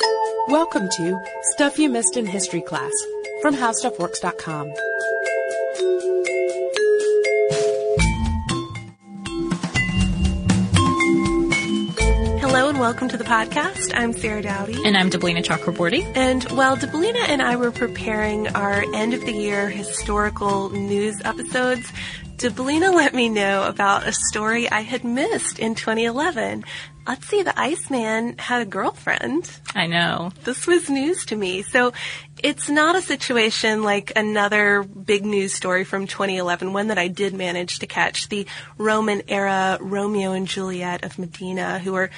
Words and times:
Welcome 0.00 0.88
to 0.96 1.20
Stuff 1.54 1.78
You 1.78 1.88
Missed 1.88 2.16
in 2.16 2.26
History 2.26 2.60
class 2.60 2.92
from 3.42 3.54
HowStuffWorks.com. 3.54 4.72
Hello 12.40 12.68
and 12.68 12.80
welcome 12.80 13.08
to 13.08 13.16
the 13.16 13.24
podcast. 13.24 13.92
I'm 13.94 14.12
Sarah 14.12 14.42
Dowdy. 14.42 14.76
And 14.84 14.96
I'm 14.96 15.10
Deblina 15.10 15.44
Chakraborty. 15.44 16.04
And 16.16 16.44
while 16.44 16.76
Deblina 16.76 17.28
and 17.28 17.42
I 17.42 17.56
were 17.56 17.70
preparing 17.72 18.48
our 18.48 18.84
end 18.94 19.14
of 19.14 19.24
the 19.24 19.32
year 19.32 19.68
historical 19.68 20.70
news 20.70 21.20
episodes, 21.24 21.92
Deblina 22.36 22.94
let 22.94 23.14
me 23.14 23.28
know 23.28 23.64
about 23.64 24.06
a 24.06 24.12
story 24.12 24.70
I 24.70 24.82
had 24.82 25.04
missed 25.04 25.58
in 25.58 25.74
2011. 25.74 26.64
Ötzi 27.08 27.42
the 27.42 27.58
Iceman 27.58 28.36
had 28.36 28.60
a 28.60 28.66
girlfriend. 28.66 29.50
I 29.74 29.86
know. 29.86 30.30
This 30.44 30.66
was 30.66 30.90
news 30.90 31.24
to 31.26 31.36
me. 31.36 31.62
So 31.62 31.94
it's 32.42 32.68
not 32.68 32.96
a 32.96 33.00
situation 33.00 33.82
like 33.82 34.12
another 34.14 34.82
big 34.82 35.24
news 35.24 35.54
story 35.54 35.84
from 35.84 36.06
2011, 36.06 36.74
one 36.74 36.88
that 36.88 36.98
I 36.98 37.08
did 37.08 37.32
manage 37.32 37.78
to 37.78 37.86
catch, 37.86 38.28
the 38.28 38.46
Roman 38.76 39.22
era 39.26 39.78
Romeo 39.80 40.32
and 40.32 40.46
Juliet 40.46 41.02
of 41.02 41.18
Medina, 41.18 41.78
who 41.78 41.92
were 41.92 42.10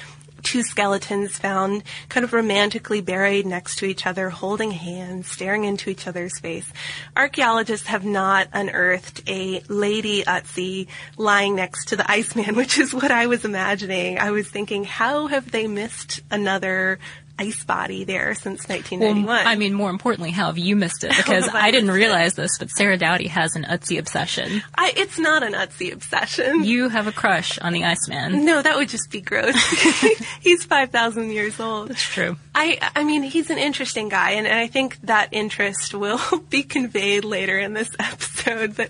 two 0.43 0.63
skeletons 0.63 1.37
found 1.37 1.83
kind 2.09 2.23
of 2.23 2.33
romantically 2.33 3.01
buried 3.01 3.45
next 3.45 3.77
to 3.77 3.85
each 3.85 4.05
other, 4.05 4.29
holding 4.29 4.71
hands, 4.71 5.27
staring 5.27 5.63
into 5.63 5.89
each 5.89 6.07
other's 6.07 6.39
face. 6.39 6.71
Archaeologists 7.15 7.87
have 7.87 8.05
not 8.05 8.47
unearthed 8.53 9.23
a 9.27 9.61
lady 9.67 10.23
Ötzi 10.23 10.87
lying 11.17 11.55
next 11.55 11.89
to 11.89 11.95
the 11.95 12.09
Iceman, 12.09 12.55
which 12.61 12.77
is 12.77 12.93
what 12.93 13.11
I 13.11 13.27
was 13.27 13.45
imagining. 13.45 14.19
I 14.19 14.31
was 14.31 14.47
thinking, 14.47 14.83
how 14.83 15.27
have 15.27 15.51
they 15.51 15.67
missed 15.67 16.21
another 16.29 16.99
ice 17.37 17.63
body 17.63 18.03
there 18.03 18.33
since 18.35 18.67
1991. 18.67 19.25
Well, 19.25 19.47
I 19.47 19.55
mean, 19.55 19.73
more 19.73 19.89
importantly, 19.89 20.31
how 20.31 20.47
have 20.47 20.57
you 20.57 20.75
missed 20.75 21.03
it? 21.03 21.11
Oh, 21.21 21.23
because 21.23 21.49
I 21.53 21.71
didn't 21.71 21.91
realize 21.91 22.33
this, 22.33 22.57
but 22.57 22.69
Sarah 22.71 22.97
Dowdy 22.97 23.27
has 23.27 23.55
an 23.55 23.63
Ötzi 23.63 23.99
obsession. 23.99 24.63
I, 24.75 24.91
it's 24.95 25.19
not 25.19 25.43
an 25.43 25.53
Ötzi 25.53 25.93
obsession. 25.93 26.63
You 26.63 26.89
have 26.89 27.05
a 27.05 27.11
crush 27.11 27.59
on 27.59 27.73
the 27.73 27.83
Iceman. 27.83 28.43
No, 28.43 28.61
that 28.61 28.75
would 28.75 28.89
just 28.89 29.11
be 29.11 29.21
gross. 29.21 29.55
he's 30.41 30.63
5,000 30.63 31.31
years 31.31 31.59
old. 31.59 31.89
That's 31.89 32.01
true. 32.01 32.37
I, 32.55 32.79
I 32.95 33.03
mean, 33.03 33.23
he's 33.23 33.49
an 33.49 33.57
interesting 33.57 34.09
guy, 34.09 34.31
and, 34.31 34.47
and 34.47 34.57
I 34.57 34.67
think 34.67 34.99
that 35.01 35.29
interest 35.31 35.93
will 35.93 36.19
be 36.49 36.63
conveyed 36.63 37.23
later 37.23 37.59
in 37.59 37.73
this 37.73 37.89
episode. 37.99 38.75
But 38.75 38.89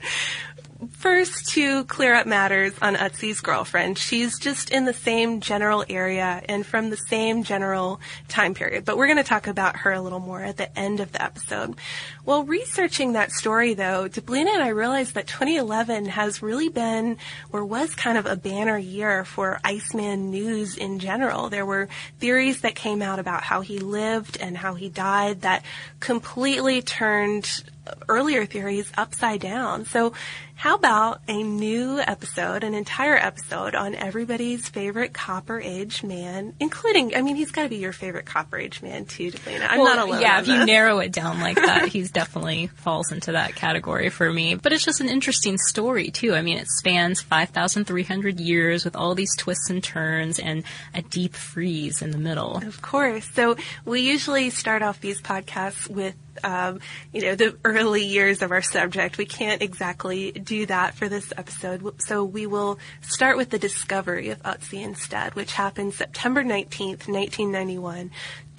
first 1.01 1.47
to 1.49 1.83
clear 1.85 2.13
up 2.13 2.27
matters 2.27 2.73
on 2.79 2.95
Ötzi's 2.95 3.41
girlfriend. 3.41 3.97
She's 3.97 4.37
just 4.37 4.69
in 4.69 4.85
the 4.85 4.93
same 4.93 5.41
general 5.41 5.83
area 5.89 6.43
and 6.47 6.63
from 6.63 6.91
the 6.91 6.95
same 6.95 7.43
general 7.43 7.99
time 8.27 8.53
period. 8.53 8.85
But 8.85 8.97
we're 8.97 9.07
going 9.07 9.17
to 9.17 9.23
talk 9.23 9.47
about 9.47 9.77
her 9.77 9.91
a 9.93 9.99
little 9.99 10.19
more 10.19 10.43
at 10.43 10.57
the 10.57 10.77
end 10.77 10.99
of 10.99 11.11
the 11.11 11.23
episode. 11.23 11.75
While 12.23 12.43
researching 12.43 13.13
that 13.13 13.31
story, 13.31 13.73
though, 13.73 14.07
Deblina 14.07 14.53
and 14.53 14.61
I 14.61 14.67
realized 14.67 15.15
that 15.15 15.25
2011 15.25 16.05
has 16.05 16.43
really 16.43 16.69
been 16.69 17.17
or 17.51 17.65
was 17.65 17.95
kind 17.95 18.19
of 18.19 18.27
a 18.27 18.35
banner 18.35 18.77
year 18.77 19.25
for 19.25 19.59
Iceman 19.63 20.29
news 20.29 20.77
in 20.77 20.99
general. 20.99 21.49
There 21.49 21.65
were 21.65 21.89
theories 22.19 22.61
that 22.61 22.75
came 22.75 23.01
out 23.01 23.17
about 23.17 23.41
how 23.41 23.61
he 23.61 23.79
lived 23.79 24.37
and 24.39 24.55
how 24.55 24.75
he 24.75 24.87
died 24.87 25.41
that 25.41 25.65
completely 25.99 26.83
turned 26.83 27.63
earlier 28.07 28.45
theories 28.45 28.91
upside 28.97 29.41
down. 29.41 29.85
So 29.85 30.13
how 30.61 30.75
about 30.75 31.21
a 31.27 31.41
new 31.41 31.99
episode, 31.99 32.63
an 32.63 32.75
entire 32.75 33.15
episode 33.15 33.73
on 33.73 33.95
everybody's 33.95 34.69
favorite 34.69 35.11
Copper 35.11 35.59
Age 35.59 36.03
man, 36.03 36.53
including, 36.59 37.15
I 37.15 37.23
mean, 37.23 37.35
he's 37.35 37.49
got 37.49 37.63
to 37.63 37.69
be 37.69 37.77
your 37.77 37.93
favorite 37.93 38.27
Copper 38.27 38.59
Age 38.59 38.79
man 38.83 39.05
too, 39.05 39.31
Deblina. 39.31 39.65
I'm 39.67 39.79
well, 39.79 39.95
not 39.95 40.07
alone. 40.07 40.21
Yeah, 40.21 40.39
if 40.39 40.45
this. 40.45 40.55
you 40.55 40.63
narrow 40.67 40.99
it 40.99 41.11
down 41.11 41.39
like 41.39 41.55
that, 41.55 41.87
he's 41.87 42.11
definitely 42.11 42.67
falls 42.67 43.11
into 43.11 43.31
that 43.31 43.55
category 43.55 44.09
for 44.09 44.31
me. 44.31 44.53
But 44.53 44.71
it's 44.71 44.85
just 44.85 45.01
an 45.01 45.09
interesting 45.09 45.57
story 45.57 46.11
too. 46.11 46.35
I 46.35 46.43
mean, 46.43 46.59
it 46.59 46.67
spans 46.69 47.21
5,300 47.21 48.39
years 48.39 48.85
with 48.85 48.95
all 48.95 49.15
these 49.15 49.35
twists 49.35 49.71
and 49.71 49.83
turns 49.83 50.37
and 50.37 50.63
a 50.93 51.01
deep 51.01 51.33
freeze 51.33 52.03
in 52.03 52.11
the 52.11 52.19
middle. 52.19 52.57
Of 52.57 52.83
course. 52.83 53.27
So 53.33 53.55
we 53.83 54.01
usually 54.01 54.51
start 54.51 54.83
off 54.83 55.01
these 55.01 55.23
podcasts 55.23 55.89
with 55.89 56.13
um, 56.43 56.79
you 57.11 57.21
know, 57.21 57.35
the 57.35 57.57
early 57.63 58.05
years 58.05 58.41
of 58.41 58.51
our 58.51 58.61
subject. 58.61 59.17
We 59.17 59.25
can't 59.25 59.61
exactly 59.61 60.31
do 60.31 60.65
that 60.67 60.95
for 60.95 61.09
this 61.09 61.31
episode. 61.37 62.01
So 62.01 62.23
we 62.23 62.47
will 62.47 62.79
start 63.01 63.37
with 63.37 63.49
the 63.49 63.59
discovery 63.59 64.29
of 64.29 64.41
Ötzi 64.43 64.81
instead, 64.81 65.35
which 65.35 65.53
happened 65.53 65.93
September 65.93 66.43
19th, 66.43 67.07
1991, 67.07 68.11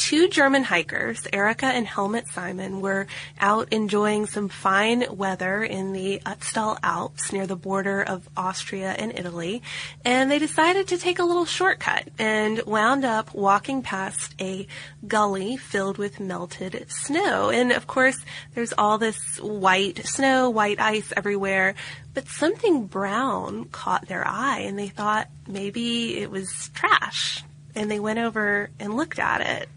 two 0.03 0.27
German 0.27 0.65
hikers, 0.65 1.29
Erika 1.33 1.67
and 1.67 1.87
Helmut 1.87 2.27
Simon, 2.27 2.81
were 2.81 3.07
out 3.39 3.69
enjoying 3.73 4.27
some 4.27 4.49
fine 4.49 5.05
weather 5.17 5.63
in 5.63 5.93
the 5.93 6.21
Ötztal 6.27 6.77
Alps 6.83 7.33
near 7.33 7.47
the 7.47 7.55
border 7.55 8.03
of 8.03 8.29
Austria 8.37 8.97
and 8.99 9.17
Italy, 9.17 9.63
and 10.05 10.29
they 10.29 10.41
decided 10.41 10.89
to 10.89 10.99
take 10.99 11.21
a 11.21 11.25
little 11.25 11.45
shortcut 11.45 12.09
and 12.19 12.61
wound 12.67 13.05
up 13.05 13.33
walking 13.33 13.81
past 13.81 14.35
a 14.41 14.67
gully 15.07 15.57
filled 15.57 15.99
with 15.99 16.19
melted 16.19 16.85
snow. 16.89 17.51
And 17.51 17.71
of 17.71 17.87
course, 17.87 18.19
there's 18.57 18.75
all 18.77 18.99
this 18.99 19.39
white 19.39 20.05
snow, 20.05 20.51
white 20.51 20.81
ice 20.81 21.13
everywhere, 21.17 21.77
but 22.13 22.27
something 22.27 22.87
brown 22.87 23.67
caught 23.67 24.09
their 24.09 24.27
eye 24.27 24.65
and 24.67 24.77
they 24.77 24.89
thought 24.89 25.29
maybe 25.47 26.19
it 26.19 26.29
was 26.29 26.71
trash. 26.75 27.45
And 27.77 27.89
they 27.89 28.01
went 28.01 28.19
over 28.19 28.69
and 28.81 28.97
looked 28.97 29.21
at 29.21 29.41
it. 29.41 29.69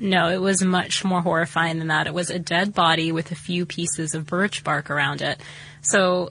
No, 0.00 0.28
it 0.30 0.40
was 0.40 0.62
much 0.62 1.04
more 1.04 1.20
horrifying 1.20 1.78
than 1.78 1.88
that. 1.88 2.06
It 2.06 2.14
was 2.14 2.30
a 2.30 2.38
dead 2.38 2.74
body 2.74 3.12
with 3.12 3.30
a 3.30 3.34
few 3.34 3.66
pieces 3.66 4.14
of 4.14 4.26
birch 4.26 4.64
bark 4.64 4.90
around 4.90 5.20
it. 5.20 5.40
So, 5.82 6.30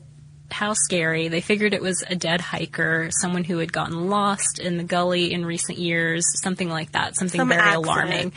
how 0.51 0.73
scary. 0.73 1.27
They 1.27 1.41
figured 1.41 1.75
it 1.75 1.81
was 1.81 2.03
a 2.09 2.15
dead 2.15 2.41
hiker, 2.41 3.09
someone 3.11 3.43
who 3.43 3.59
had 3.59 3.71
gotten 3.71 4.09
lost 4.09 4.57
in 4.57 4.77
the 4.77 4.83
gully 4.83 5.31
in 5.31 5.45
recent 5.45 5.77
years, 5.77 6.25
something 6.41 6.69
like 6.69 6.93
that, 6.93 7.15
something 7.15 7.37
Some 7.39 7.49
very 7.49 7.61
accident. 7.61 7.85
alarming. 7.85 8.33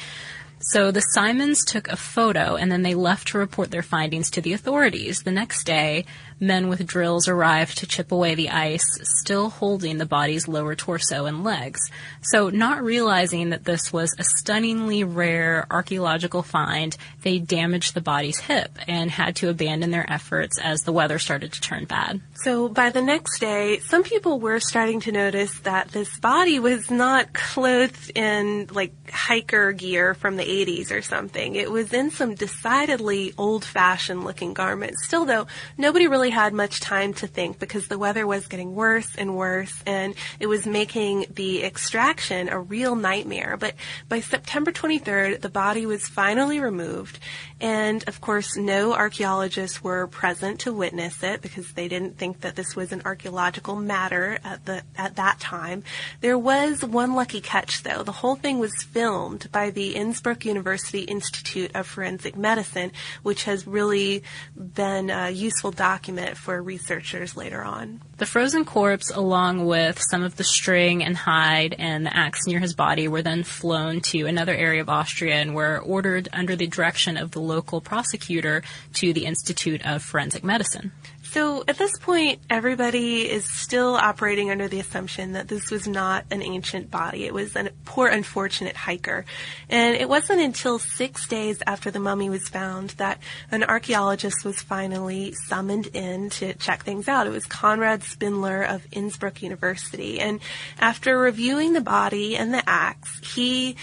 So 0.70 0.92
the 0.92 1.00
Simons 1.00 1.64
took 1.64 1.88
a 1.88 1.96
photo 1.96 2.54
and 2.56 2.70
then 2.70 2.82
they 2.82 2.94
left 2.94 3.28
to 3.28 3.38
report 3.38 3.70
their 3.70 3.82
findings 3.82 4.30
to 4.30 4.40
the 4.40 4.52
authorities. 4.52 5.22
The 5.22 5.32
next 5.32 5.64
day, 5.64 6.04
men 6.38 6.68
with 6.68 6.86
drills 6.86 7.28
arrived 7.28 7.78
to 7.78 7.86
chip 7.86 8.12
away 8.12 8.34
the 8.34 8.50
ice, 8.50 8.84
still 9.20 9.50
holding 9.50 9.98
the 9.98 10.06
body's 10.06 10.48
lower 10.48 10.74
torso 10.74 11.26
and 11.26 11.42
legs. 11.44 11.80
So 12.22 12.48
not 12.48 12.82
realizing 12.82 13.50
that 13.50 13.64
this 13.64 13.92
was 13.92 14.14
a 14.18 14.24
stunningly 14.24 15.04
rare 15.04 15.66
archaeological 15.70 16.42
find, 16.42 16.96
they 17.22 17.38
damaged 17.38 17.94
the 17.94 18.00
body's 18.00 18.38
hip 18.38 18.78
and 18.86 19.10
had 19.10 19.36
to 19.36 19.48
abandon 19.48 19.90
their 19.90 20.10
efforts 20.10 20.58
as 20.60 20.82
the 20.82 20.92
weather 20.92 21.18
started 21.18 21.52
to 21.52 21.60
turn 21.60 21.84
bad. 21.84 22.20
So 22.34 22.68
by 22.68 22.90
the 22.90 23.02
next 23.02 23.38
day, 23.40 23.78
some 23.80 24.02
people 24.02 24.40
were 24.40 24.60
starting 24.60 25.00
to 25.00 25.12
notice 25.12 25.56
that 25.60 25.88
this 25.88 26.18
body 26.18 26.58
was 26.58 26.90
not 26.90 27.32
clothed 27.32 28.12
in 28.16 28.68
like 28.72 28.92
hiker 29.10 29.72
gear 29.72 30.14
from 30.14 30.36
the 30.36 30.51
80s 30.52 30.90
or 30.90 31.02
something. 31.02 31.54
It 31.54 31.70
was 31.70 31.92
in 31.92 32.10
some 32.10 32.34
decidedly 32.34 33.32
old-fashioned 33.38 34.24
looking 34.24 34.52
garments. 34.52 35.04
Still 35.04 35.24
though, 35.24 35.46
nobody 35.78 36.06
really 36.06 36.30
had 36.30 36.52
much 36.52 36.80
time 36.80 37.14
to 37.14 37.26
think 37.26 37.58
because 37.58 37.88
the 37.88 37.98
weather 37.98 38.26
was 38.26 38.46
getting 38.46 38.74
worse 38.74 39.14
and 39.16 39.36
worse 39.36 39.82
and 39.86 40.14
it 40.38 40.46
was 40.46 40.66
making 40.66 41.26
the 41.34 41.64
extraction 41.64 42.48
a 42.48 42.58
real 42.58 42.94
nightmare. 42.94 43.56
But 43.56 43.74
by 44.08 44.20
September 44.20 44.72
23rd, 44.72 45.40
the 45.40 45.48
body 45.48 45.86
was 45.86 46.06
finally 46.06 46.60
removed 46.60 47.18
and 47.62 48.02
of 48.08 48.20
course 48.20 48.56
no 48.56 48.92
archaeologists 48.92 49.82
were 49.82 50.08
present 50.08 50.58
to 50.58 50.72
witness 50.72 51.22
it 51.22 51.40
because 51.40 51.72
they 51.72 51.86
didn't 51.86 52.18
think 52.18 52.40
that 52.40 52.56
this 52.56 52.74
was 52.74 52.90
an 52.90 53.00
archaeological 53.04 53.76
matter 53.76 54.38
at 54.44 54.66
the 54.66 54.82
at 54.98 55.16
that 55.16 55.38
time. 55.38 55.84
There 56.20 56.38
was 56.38 56.84
one 56.84 57.14
lucky 57.14 57.40
catch 57.40 57.84
though. 57.84 58.02
The 58.02 58.12
whole 58.12 58.34
thing 58.34 58.58
was 58.58 58.74
filmed 58.82 59.50
by 59.52 59.70
the 59.70 59.94
Innsbruck 59.94 60.44
University 60.44 61.02
Institute 61.02 61.70
of 61.74 61.86
Forensic 61.86 62.36
Medicine, 62.36 62.90
which 63.22 63.44
has 63.44 63.66
really 63.66 64.24
been 64.56 65.08
a 65.08 65.30
useful 65.30 65.70
document 65.70 66.36
for 66.36 66.60
researchers 66.60 67.36
later 67.36 67.62
on. 67.62 68.00
The 68.18 68.26
frozen 68.26 68.64
corpse, 68.64 69.10
along 69.10 69.66
with 69.66 70.00
some 70.10 70.22
of 70.22 70.36
the 70.36 70.44
string 70.44 71.02
and 71.02 71.16
hide 71.16 71.74
and 71.78 72.06
the 72.06 72.16
axe 72.16 72.46
near 72.46 72.60
his 72.60 72.74
body, 72.74 73.08
were 73.08 73.22
then 73.22 73.42
flown 73.42 74.00
to 74.02 74.26
another 74.26 74.54
area 74.54 74.80
of 74.80 74.88
Austria 74.88 75.36
and 75.36 75.54
were 75.54 75.80
ordered 75.80 76.28
under 76.32 76.56
the 76.56 76.66
direction 76.66 77.16
of 77.16 77.30
the 77.32 77.40
local 77.52 77.80
prosecutor 77.80 78.62
to 78.94 79.12
the 79.12 79.26
Institute 79.26 79.84
of 79.84 80.02
Forensic 80.02 80.44
Medicine. 80.44 80.92
So 81.32 81.64
at 81.66 81.78
this 81.78 81.92
point, 81.98 82.40
everybody 82.50 83.22
is 83.22 83.46
still 83.50 83.94
operating 83.94 84.50
under 84.50 84.68
the 84.68 84.80
assumption 84.80 85.32
that 85.32 85.48
this 85.48 85.70
was 85.70 85.88
not 85.88 86.26
an 86.30 86.42
ancient 86.42 86.90
body. 86.90 87.24
It 87.24 87.32
was 87.32 87.56
a 87.56 87.70
poor, 87.86 88.08
unfortunate 88.08 88.76
hiker. 88.76 89.24
And 89.70 89.96
it 89.96 90.10
wasn't 90.10 90.42
until 90.42 90.78
six 90.78 91.26
days 91.26 91.62
after 91.66 91.90
the 91.90 92.00
mummy 92.00 92.28
was 92.28 92.48
found 92.48 92.90
that 92.90 93.18
an 93.50 93.64
archaeologist 93.64 94.44
was 94.44 94.60
finally 94.60 95.32
summoned 95.32 95.86
in 95.86 96.28
to 96.30 96.52
check 96.52 96.84
things 96.84 97.08
out. 97.08 97.26
It 97.26 97.30
was 97.30 97.46
Konrad 97.46 98.02
Spindler 98.02 98.62
of 98.62 98.86
Innsbruck 98.92 99.42
University. 99.42 100.20
And 100.20 100.38
after 100.78 101.18
reviewing 101.18 101.72
the 101.72 101.80
body 101.80 102.36
and 102.36 102.52
the 102.52 102.68
axe, 102.68 103.20
he 103.34 103.76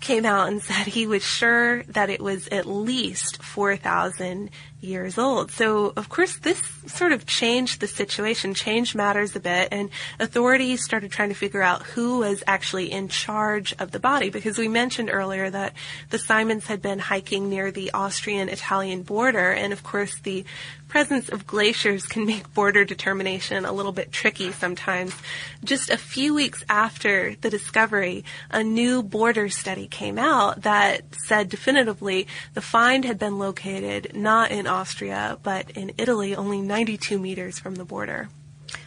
came 0.00 0.24
out 0.24 0.48
and 0.48 0.62
said 0.62 0.86
he 0.86 1.06
was 1.06 1.22
sure 1.22 1.82
that 1.84 2.10
it 2.10 2.20
was 2.20 2.48
at 2.48 2.66
least 2.66 3.42
4,000 3.42 4.50
years 4.80 5.18
old. 5.18 5.50
So, 5.50 5.92
of 5.96 6.08
course, 6.08 6.36
this 6.38 6.62
sort 6.86 7.12
of 7.12 7.26
changed 7.26 7.80
the 7.80 7.86
situation, 7.86 8.54
changed 8.54 8.94
matters 8.94 9.34
a 9.34 9.40
bit, 9.40 9.68
and 9.72 9.90
authorities 10.20 10.84
started 10.84 11.10
trying 11.10 11.30
to 11.30 11.34
figure 11.34 11.62
out 11.62 11.82
who 11.82 12.18
was 12.20 12.44
actually 12.46 12.92
in 12.92 13.08
charge 13.08 13.74
of 13.78 13.90
the 13.90 13.98
body 13.98 14.30
because 14.30 14.58
we 14.58 14.68
mentioned 14.68 15.10
earlier 15.12 15.50
that 15.50 15.74
the 16.10 16.18
Simons 16.18 16.66
had 16.66 16.80
been 16.80 16.98
hiking 16.98 17.48
near 17.48 17.70
the 17.70 17.90
Austrian-Italian 17.92 19.02
border, 19.02 19.50
and 19.50 19.72
of 19.72 19.82
course, 19.82 20.18
the 20.20 20.44
presence 20.88 21.28
of 21.28 21.46
glaciers 21.46 22.06
can 22.06 22.24
make 22.24 22.52
border 22.54 22.84
determination 22.84 23.64
a 23.64 23.72
little 23.72 23.92
bit 23.92 24.10
tricky 24.10 24.50
sometimes. 24.52 25.14
Just 25.62 25.90
a 25.90 25.98
few 25.98 26.34
weeks 26.34 26.64
after 26.68 27.36
the 27.42 27.50
discovery, 27.50 28.24
a 28.50 28.64
new 28.64 29.02
border 29.02 29.48
study 29.50 29.86
came 29.86 30.18
out 30.18 30.62
that 30.62 31.02
said 31.26 31.50
definitively 31.50 32.26
the 32.54 32.60
find 32.60 33.04
had 33.04 33.18
been 33.18 33.38
located 33.38 34.12
not 34.14 34.50
in 34.50 34.66
Austria, 34.68 35.38
but 35.42 35.70
in 35.70 35.92
Italy, 35.98 36.34
only 36.34 36.60
92 36.60 37.18
meters 37.18 37.58
from 37.58 37.74
the 37.76 37.84
border. 37.84 38.28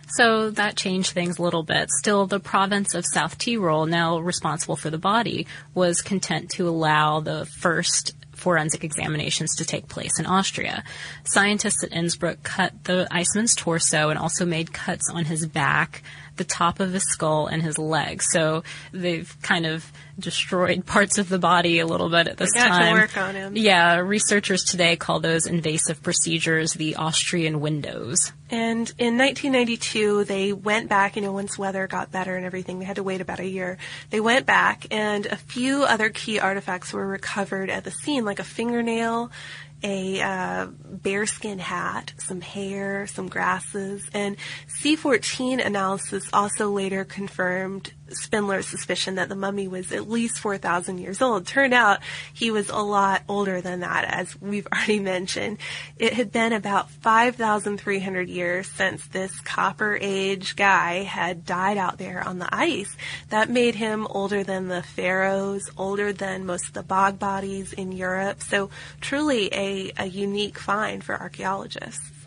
So 0.09 0.49
that 0.51 0.75
changed 0.75 1.11
things 1.11 1.39
a 1.39 1.41
little 1.41 1.63
bit. 1.63 1.89
Still, 1.89 2.27
the 2.27 2.39
province 2.39 2.93
of 2.93 3.05
South 3.05 3.37
Tyrol, 3.37 3.85
now 3.85 4.19
responsible 4.19 4.75
for 4.75 4.89
the 4.89 4.97
body, 4.97 5.47
was 5.73 6.01
content 6.01 6.49
to 6.51 6.67
allow 6.67 7.21
the 7.21 7.45
first 7.45 8.13
forensic 8.33 8.83
examinations 8.83 9.55
to 9.55 9.65
take 9.65 9.87
place 9.87 10.19
in 10.19 10.25
Austria. 10.25 10.83
Scientists 11.23 11.83
at 11.83 11.93
Innsbruck 11.93 12.43
cut 12.43 12.83
the 12.83 13.07
Iceman's 13.11 13.55
torso 13.55 14.09
and 14.09 14.19
also 14.19 14.45
made 14.45 14.73
cuts 14.73 15.09
on 15.09 15.25
his 15.25 15.45
back, 15.45 16.03
the 16.37 16.43
top 16.43 16.79
of 16.79 16.93
his 16.93 17.03
skull, 17.03 17.47
and 17.47 17.61
his 17.61 17.77
legs. 17.77 18.25
So 18.31 18.63
they've 18.91 19.35
kind 19.41 19.65
of 19.65 19.91
destroyed 20.19 20.85
parts 20.85 21.17
of 21.17 21.29
the 21.29 21.39
body 21.39 21.79
a 21.79 21.85
little 21.85 22.09
bit 22.09 22.27
at 22.27 22.37
this 22.37 22.51
They 22.53 22.59
got 22.59 22.77
to 22.77 22.83
time. 22.83 22.93
work 22.93 23.17
on 23.17 23.35
him. 23.35 23.55
Yeah, 23.55 23.97
researchers 23.97 24.63
today 24.63 24.95
call 24.95 25.19
those 25.19 25.45
invasive 25.45 26.01
procedures 26.01 26.73
the 26.73 26.95
Austrian 26.95 27.59
windows. 27.59 28.31
And 28.49 28.91
in 28.97 29.17
1992, 29.17 30.25
they 30.25 30.51
went 30.53 30.89
back, 30.89 31.15
you 31.15 31.21
know, 31.21 31.31
once 31.31 31.57
weather 31.57 31.87
got 31.87 32.11
better 32.11 32.35
and 32.35 32.45
everything, 32.45 32.79
they 32.79 32.85
had 32.85 32.97
to 32.97 33.03
wait 33.03 33.21
about 33.21 33.39
a 33.39 33.47
year. 33.47 33.77
They 34.09 34.19
went 34.19 34.45
back 34.45 34.85
and 34.91 35.25
a 35.25 35.37
few 35.37 35.83
other 35.83 36.09
key 36.09 36.39
artifacts 36.39 36.91
were 36.91 37.07
recovered 37.07 37.69
at 37.69 37.83
the 37.83 37.91
scene, 37.91 38.25
like 38.25 38.39
a 38.39 38.43
fingernail, 38.43 39.31
a 39.83 40.21
uh, 40.21 40.65
bearskin 40.67 41.59
hat, 41.59 42.13
some 42.19 42.41
hair, 42.41 43.07
some 43.07 43.27
grasses, 43.27 44.09
and 44.13 44.37
C14 44.81 45.65
analysis 45.65 46.29
also 46.33 46.71
later 46.71 47.03
confirmed 47.03 47.93
Spindler's 48.15 48.67
suspicion 48.67 49.15
that 49.15 49.29
the 49.29 49.35
mummy 49.35 49.67
was 49.67 49.91
at 49.91 50.09
least 50.09 50.39
4,000 50.39 50.97
years 50.97 51.21
old. 51.21 51.45
Turned 51.45 51.73
out 51.73 51.99
he 52.33 52.51
was 52.51 52.69
a 52.69 52.77
lot 52.77 53.23
older 53.27 53.61
than 53.61 53.81
that, 53.81 54.05
as 54.05 54.39
we've 54.41 54.67
already 54.71 54.99
mentioned. 54.99 55.57
It 55.97 56.13
had 56.13 56.31
been 56.31 56.53
about 56.53 56.89
5,300 56.89 58.29
years 58.29 58.67
since 58.67 59.05
this 59.07 59.39
Copper 59.41 59.97
Age 59.99 60.55
guy 60.55 61.03
had 61.03 61.45
died 61.45 61.77
out 61.77 61.97
there 61.97 62.25
on 62.25 62.39
the 62.39 62.53
ice. 62.53 62.95
That 63.29 63.49
made 63.49 63.75
him 63.75 64.07
older 64.09 64.43
than 64.43 64.67
the 64.67 64.83
pharaohs, 64.83 65.69
older 65.77 66.13
than 66.13 66.45
most 66.45 66.67
of 66.67 66.73
the 66.73 66.83
bog 66.83 67.19
bodies 67.19 67.73
in 67.73 67.91
Europe. 67.91 68.41
So 68.41 68.69
truly 68.99 69.53
a, 69.53 69.91
a 69.97 70.05
unique 70.05 70.59
find 70.59 71.03
for 71.03 71.19
archaeologists. 71.19 72.20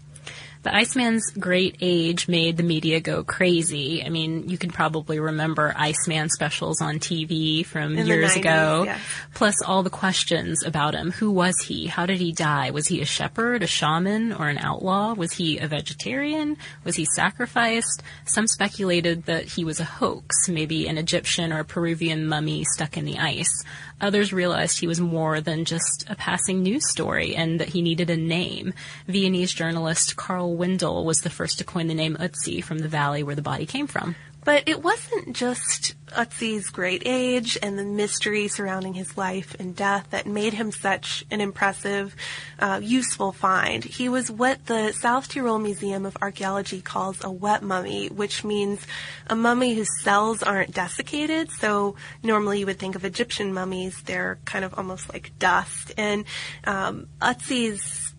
The 0.64 0.75
Iceman's 0.75 1.30
great 1.38 1.76
age 1.83 2.26
made 2.26 2.56
the 2.56 2.62
media 2.62 2.99
go 3.00 3.23
crazy. 3.23 4.02
I 4.02 4.09
mean, 4.09 4.49
you 4.49 4.56
can 4.56 4.71
probably 4.71 5.21
remember 5.21 5.75
Iceman 5.76 6.30
specials 6.30 6.80
on 6.80 6.99
TV 6.99 7.66
from 7.66 7.99
In 7.99 8.06
years 8.06 8.33
90s, 8.33 8.37
ago. 8.38 8.83
yes. 8.87 9.00
Plus 9.35 9.54
all 9.62 9.83
the 9.83 9.90
questions 9.90 10.64
about 10.64 10.94
him. 10.94 11.11
Who 11.12 11.30
was 11.30 11.54
he? 11.61 11.87
How 11.87 12.06
did 12.06 12.18
he 12.18 12.33
die? 12.33 12.71
Was 12.71 12.87
he 12.87 13.02
a 13.02 13.04
shepherd, 13.04 13.62
a 13.62 13.66
shaman, 13.66 14.33
or 14.33 14.49
an 14.49 14.56
outlaw? 14.56 15.12
Was 15.12 15.33
he 15.35 15.59
a 15.59 15.68
vegetarian? 15.68 16.56
Was 16.83 16.97
he 16.97 17.04
sacrificed? 17.14 18.02
Some 18.25 18.47
speculated 18.47 19.25
that 19.26 19.44
he 19.44 19.64
was 19.64 19.80
a 19.80 19.85
hoax, 19.85 20.49
maybe 20.49 20.88
an 20.88 20.97
Egyptian 20.97 21.52
or 21.52 21.61
a 21.61 21.64
Peruvian 21.64 22.26
mummy 22.26 22.64
stuck 22.64 22.97
in 22.97 23.04
the 23.04 23.18
ice. 23.18 23.62
Others 24.00 24.32
realized 24.32 24.78
he 24.78 24.86
was 24.86 25.00
more 25.00 25.40
than 25.40 25.64
just 25.64 26.04
a 26.08 26.16
passing 26.16 26.62
news 26.62 26.88
story 26.90 27.34
and 27.34 27.60
that 27.60 27.70
he 27.70 27.82
needed 27.82 28.10
a 28.10 28.16
name. 28.16 28.74
Viennese 29.06 29.52
journalist 29.52 30.16
Karl 30.16 30.56
Wendl 30.56 31.04
was 31.04 31.20
the 31.20 31.30
first 31.30 31.58
to 31.58 31.64
coin 31.64 31.86
the 31.86 31.94
name 31.94 32.16
Ötzi 32.16 32.62
from 32.62 32.78
the 32.78 32.88
valley 32.88 33.22
where 33.22 33.36
the 33.36 33.42
body 33.42 33.66
came 33.66 33.86
from. 33.86 34.14
But 34.44 34.68
it 34.68 34.82
wasn't 34.82 35.34
just 35.34 35.94
Ötzi's 36.08 36.70
great 36.70 37.02
age 37.04 37.58
and 37.62 37.78
the 37.78 37.84
mystery 37.84 38.46
surrounding 38.48 38.94
his 38.94 39.16
life 39.16 39.56
and 39.58 39.74
death 39.74 40.06
that 40.10 40.26
made 40.26 40.52
him 40.52 40.70
such 40.70 41.24
an 41.30 41.40
impressive, 41.40 42.14
uh, 42.58 42.80
useful 42.82 43.32
find. 43.32 43.82
He 43.82 44.08
was 44.08 44.30
what 44.30 44.66
the 44.66 44.92
South 44.92 45.28
Tyrol 45.28 45.58
Museum 45.58 46.06
of 46.06 46.16
Archaeology 46.20 46.80
calls 46.80 47.24
a 47.24 47.30
wet 47.30 47.62
mummy, 47.62 48.08
which 48.08 48.44
means 48.44 48.86
a 49.26 49.34
mummy 49.34 49.74
whose 49.74 50.02
cells 50.02 50.42
aren't 50.42 50.74
desiccated. 50.74 51.50
So 51.50 51.96
normally 52.22 52.60
you 52.60 52.66
would 52.66 52.78
think 52.78 52.96
of 52.96 53.04
Egyptian 53.04 53.52
mummies, 53.52 54.00
they're 54.04 54.38
kind 54.44 54.64
of 54.64 54.74
almost 54.78 55.12
like 55.12 55.32
dust. 55.38 55.92
And 55.96 56.24
um, 56.64 57.08
Ötzi's 57.20 58.13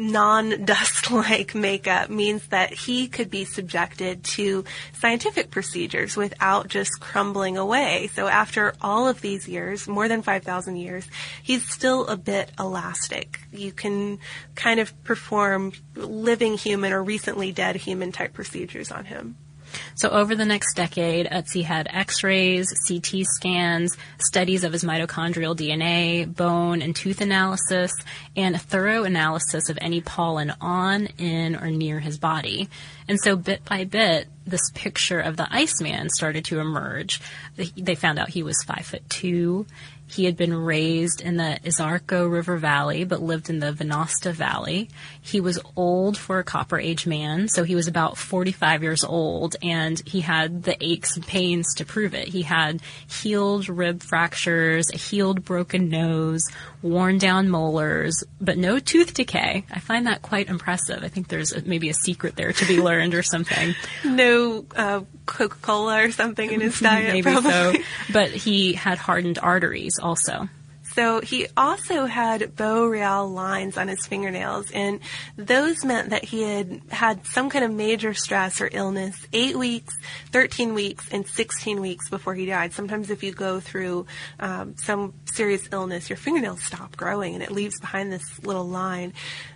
non-dust 0.00 1.10
like 1.10 1.54
makeup 1.54 2.10
means 2.10 2.46
that 2.48 2.72
he 2.72 3.06
could 3.06 3.30
be 3.30 3.44
subjected 3.44 4.24
to 4.24 4.64
scientific 4.94 5.50
procedures 5.50 6.16
without 6.16 6.68
just 6.68 7.00
crumbling 7.00 7.56
away. 7.56 8.10
So 8.14 8.26
after 8.26 8.74
all 8.80 9.06
of 9.06 9.20
these 9.20 9.46
years, 9.46 9.86
more 9.86 10.08
than 10.08 10.22
5,000 10.22 10.76
years, 10.76 11.06
he's 11.42 11.68
still 11.68 12.06
a 12.06 12.16
bit 12.16 12.50
elastic. 12.58 13.40
You 13.52 13.72
can 13.72 14.18
kind 14.54 14.80
of 14.80 15.04
perform 15.04 15.72
living 15.94 16.56
human 16.56 16.92
or 16.92 17.02
recently 17.02 17.52
dead 17.52 17.76
human 17.76 18.10
type 18.10 18.32
procedures 18.32 18.90
on 18.90 19.04
him. 19.04 19.36
So 19.94 20.08
over 20.10 20.34
the 20.34 20.44
next 20.44 20.74
decade, 20.74 21.26
Ötzi 21.26 21.64
had 21.64 21.88
x-rays, 21.90 22.66
CT 22.86 23.24
scans, 23.24 23.96
studies 24.18 24.64
of 24.64 24.72
his 24.72 24.84
mitochondrial 24.84 25.56
DNA, 25.56 26.32
bone 26.34 26.82
and 26.82 26.94
tooth 26.94 27.20
analysis, 27.20 27.92
and 28.36 28.54
a 28.54 28.58
thorough 28.58 29.04
analysis 29.04 29.68
of 29.68 29.78
any 29.80 30.00
pollen 30.00 30.52
on, 30.60 31.06
in, 31.18 31.56
or 31.56 31.70
near 31.70 32.00
his 32.00 32.18
body. 32.18 32.68
And 33.10 33.20
so 33.20 33.34
bit 33.34 33.64
by 33.64 33.82
bit, 33.82 34.28
this 34.46 34.70
picture 34.72 35.18
of 35.18 35.36
the 35.36 35.52
Iceman 35.52 36.10
started 36.10 36.44
to 36.44 36.60
emerge. 36.60 37.20
They 37.76 37.96
found 37.96 38.20
out 38.20 38.28
he 38.28 38.44
was 38.44 38.62
five 38.62 38.86
foot 38.86 39.02
two. 39.10 39.66
He 40.06 40.24
had 40.24 40.36
been 40.36 40.54
raised 40.54 41.20
in 41.20 41.36
the 41.36 41.60
Isarco 41.64 42.28
River 42.28 42.56
Valley, 42.56 43.04
but 43.04 43.22
lived 43.22 43.48
in 43.48 43.60
the 43.60 43.72
Venosta 43.72 44.32
Valley. 44.32 44.88
He 45.20 45.40
was 45.40 45.60
old 45.76 46.18
for 46.18 46.40
a 46.40 46.44
Copper 46.44 46.80
Age 46.80 47.06
man, 47.06 47.46
so 47.46 47.62
he 47.62 47.76
was 47.76 47.86
about 47.86 48.18
45 48.18 48.82
years 48.82 49.04
old, 49.04 49.54
and 49.62 50.02
he 50.04 50.20
had 50.20 50.64
the 50.64 50.76
aches 50.84 51.16
and 51.16 51.24
pains 51.24 51.74
to 51.76 51.84
prove 51.84 52.14
it. 52.14 52.26
He 52.26 52.42
had 52.42 52.82
healed 53.08 53.68
rib 53.68 54.02
fractures, 54.02 54.90
a 54.92 54.98
healed 54.98 55.44
broken 55.44 55.88
nose, 55.88 56.42
worn 56.82 57.18
down 57.18 57.48
molars, 57.48 58.24
but 58.40 58.58
no 58.58 58.80
tooth 58.80 59.14
decay. 59.14 59.64
I 59.70 59.78
find 59.78 60.08
that 60.08 60.22
quite 60.22 60.48
impressive. 60.48 61.04
I 61.04 61.08
think 61.08 61.28
there's 61.28 61.64
maybe 61.64 61.88
a 61.88 61.94
secret 61.94 62.34
there 62.34 62.52
to 62.52 62.66
be 62.66 62.80
learned 62.80 62.99
or 63.14 63.22
something. 63.22 63.74
No 64.04 64.64
uh, 64.76 65.00
Coca 65.26 65.56
Cola 65.62 66.04
or 66.04 66.10
something 66.12 66.50
in 66.50 66.60
his 66.60 66.78
diet, 66.80 67.12
maybe 67.12 67.22
probably. 67.22 67.50
so. 67.50 67.74
But 68.12 68.30
he 68.30 68.72
had 68.74 68.98
hardened 68.98 69.38
arteries 69.38 69.98
also. 70.00 70.48
So 71.00 71.22
he 71.22 71.46
also 71.56 72.04
had 72.04 72.56
beau 72.56 72.84
real 72.84 73.26
lines 73.26 73.78
on 73.78 73.88
his 73.88 74.06
fingernails, 74.06 74.70
and 74.70 75.00
those 75.34 75.82
meant 75.82 76.10
that 76.10 76.26
he 76.26 76.42
had 76.42 76.82
had 76.90 77.26
some 77.26 77.48
kind 77.48 77.64
of 77.64 77.70
major 77.70 78.12
stress 78.12 78.60
or 78.60 78.68
illness 78.70 79.16
eight 79.32 79.56
weeks, 79.56 79.96
13 80.32 80.74
weeks, 80.74 81.08
and 81.10 81.26
16 81.26 81.80
weeks 81.80 82.10
before 82.10 82.34
he 82.34 82.44
died. 82.44 82.74
Sometimes 82.74 83.08
if 83.08 83.22
you 83.22 83.32
go 83.32 83.60
through 83.60 84.04
um, 84.40 84.76
some 84.76 85.14
serious 85.24 85.66
illness, 85.72 86.10
your 86.10 86.18
fingernails 86.18 86.62
stop 86.62 86.94
growing 86.98 87.32
and 87.32 87.42
it 87.42 87.50
leaves 87.50 87.80
behind 87.80 88.12
this 88.12 88.44
little 88.44 88.68
line. 88.68 89.14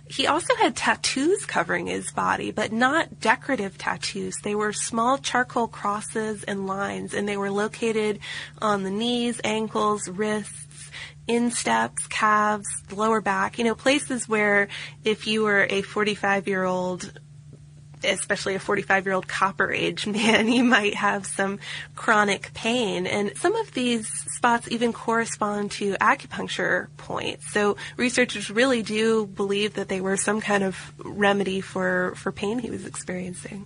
He 0.09 0.25
also 0.25 0.55
had 0.55 0.75
tattoos 0.75 1.45
covering 1.45 1.85
his 1.85 2.11
body, 2.11 2.49
but 2.49 2.71
not 2.71 3.19
decorative 3.19 3.77
tattoos. 3.77 4.35
They 4.41 4.55
were 4.55 4.73
small 4.73 5.19
charcoal 5.19 5.67
crosses 5.67 6.43
and 6.43 6.65
lines, 6.65 7.13
and 7.13 7.29
they 7.29 7.37
were 7.37 7.51
located 7.51 8.17
on 8.63 8.81
the 8.81 8.89
knees, 8.89 9.39
ankles, 9.43 10.09
wrists, 10.09 10.65
insteps, 11.27 12.07
calves, 12.07 12.67
lower 12.91 13.21
back, 13.21 13.57
you 13.57 13.63
know, 13.63 13.75
places 13.75 14.27
where 14.29 14.67
if 15.03 15.27
you 15.27 15.43
were 15.43 15.65
a 15.69 15.81
45 15.81 16.47
year 16.47 16.63
old 16.63 17.11
especially 18.03 18.55
a 18.55 18.59
45 18.59 19.05
year 19.05 19.15
old 19.15 19.27
copper 19.27 19.71
age 19.71 20.05
man, 20.07 20.47
you 20.47 20.63
might 20.63 20.95
have 20.95 21.25
some 21.25 21.59
chronic 21.95 22.53
pain. 22.53 23.07
And 23.07 23.35
some 23.37 23.55
of 23.55 23.71
these 23.73 24.07
spots 24.07 24.67
even 24.69 24.93
correspond 24.93 25.71
to 25.71 25.93
acupuncture 25.95 26.87
points. 26.97 27.51
So 27.51 27.77
researchers 27.97 28.49
really 28.49 28.83
do 28.83 29.25
believe 29.25 29.75
that 29.75 29.87
they 29.87 30.01
were 30.01 30.17
some 30.17 30.41
kind 30.41 30.63
of 30.63 30.93
remedy 30.99 31.61
for, 31.61 32.13
for 32.15 32.31
pain 32.31 32.59
he 32.59 32.69
was 32.69 32.85
experiencing. 32.85 33.65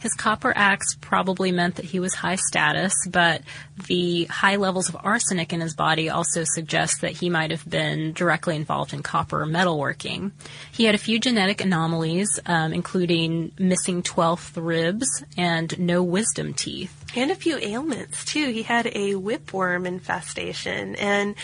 His 0.00 0.14
copper 0.14 0.52
axe 0.56 0.96
probably 1.00 1.52
meant 1.52 1.76
that 1.76 1.84
he 1.84 2.00
was 2.00 2.14
high 2.14 2.36
status, 2.36 2.94
but 3.08 3.42
the 3.86 4.24
high 4.24 4.56
levels 4.56 4.88
of 4.88 4.96
arsenic 4.98 5.52
in 5.52 5.60
his 5.60 5.74
body 5.74 6.08
also 6.08 6.44
suggest 6.44 7.02
that 7.02 7.12
he 7.12 7.28
might 7.28 7.50
have 7.50 7.68
been 7.68 8.12
directly 8.14 8.56
involved 8.56 8.94
in 8.94 9.02
copper 9.02 9.44
metalworking. 9.46 10.32
He 10.72 10.84
had 10.84 10.94
a 10.94 10.98
few 10.98 11.18
genetic 11.18 11.60
anomalies, 11.60 12.40
um, 12.46 12.72
including 12.72 13.52
missing 13.58 14.02
12th 14.02 14.52
ribs 14.56 15.22
and 15.36 15.78
no 15.78 16.02
wisdom 16.02 16.54
teeth. 16.54 16.96
And 17.14 17.30
a 17.30 17.34
few 17.34 17.58
ailments, 17.58 18.24
too. 18.24 18.50
He 18.50 18.62
had 18.62 18.86
a 18.86 19.14
whipworm 19.14 19.86
infestation 19.86 20.94
and 20.96 21.34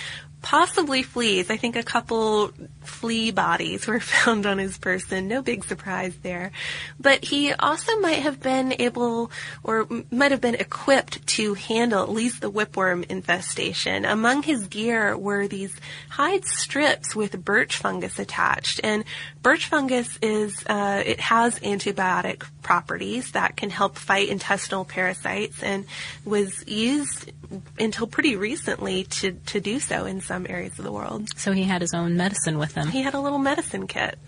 possibly 0.41 1.03
fleas. 1.03 1.51
I 1.51 1.57
think 1.57 1.77
a 1.77 1.83
couple 1.83 2.53
flea 2.89 3.31
bodies 3.31 3.87
were 3.87 4.01
found 4.17 4.47
on 4.47 4.59
his 4.59 4.79
person. 4.79 5.29
No 5.29 5.43
big 5.43 5.65
surprise 5.65 6.17
there. 6.23 6.53
But 6.99 7.25
he 7.25 7.53
also 7.53 7.99
might 8.01 8.21
have 8.21 8.41
been 8.41 8.75
able 8.79 9.31
or 9.63 9.87
might 10.11 10.31
have 10.31 10.41
been 10.41 10.55
equipped 10.55 11.27
to 11.27 11.55
handle 11.55 12.03
at 12.03 12.11
least 12.11 12.41
the 12.41 12.51
whipworm 12.51 13.05
infestation. 13.09 14.05
Among 14.05 14.43
his 14.43 14.67
gear 14.69 15.17
were 15.17 15.47
these 15.47 15.75
hide 16.09 16.45
strips 16.45 17.15
with 17.15 17.45
birch 17.45 17.77
fungus 17.77 18.19
attached. 18.19 18.81
And 18.83 19.05
birch 19.43 19.67
fungus 19.67 20.19
is, 20.23 20.65
uh, 20.67 21.03
it 21.05 21.21
has 21.21 21.59
antibiotic 21.61 22.45
properties 22.63 23.33
that 23.33 23.57
can 23.57 23.71
help 23.71 23.97
fight 23.97 24.29
intestinal 24.29 24.85
parasites 24.85 25.63
and 25.63 25.85
was 26.25 26.67
used 26.67 27.31
until 27.79 28.07
pretty 28.07 28.37
recently 28.37 29.05
to, 29.05 29.33
to 29.33 29.61
do 29.61 29.79
so 29.79 30.05
in 30.05 30.21
some 30.21 30.47
areas 30.49 30.79
of 30.79 30.85
the 30.85 30.93
world. 30.93 31.29
So 31.37 31.53
he 31.53 31.65
had 31.65 31.81
his 31.81 31.95
own 31.95 32.17
medicine 32.17 32.59
with 32.59 32.76
He 32.85 33.03
had 33.03 33.15
a 33.15 33.21
little 33.21 33.39
medicine 33.39 33.87
kit. 33.87 34.19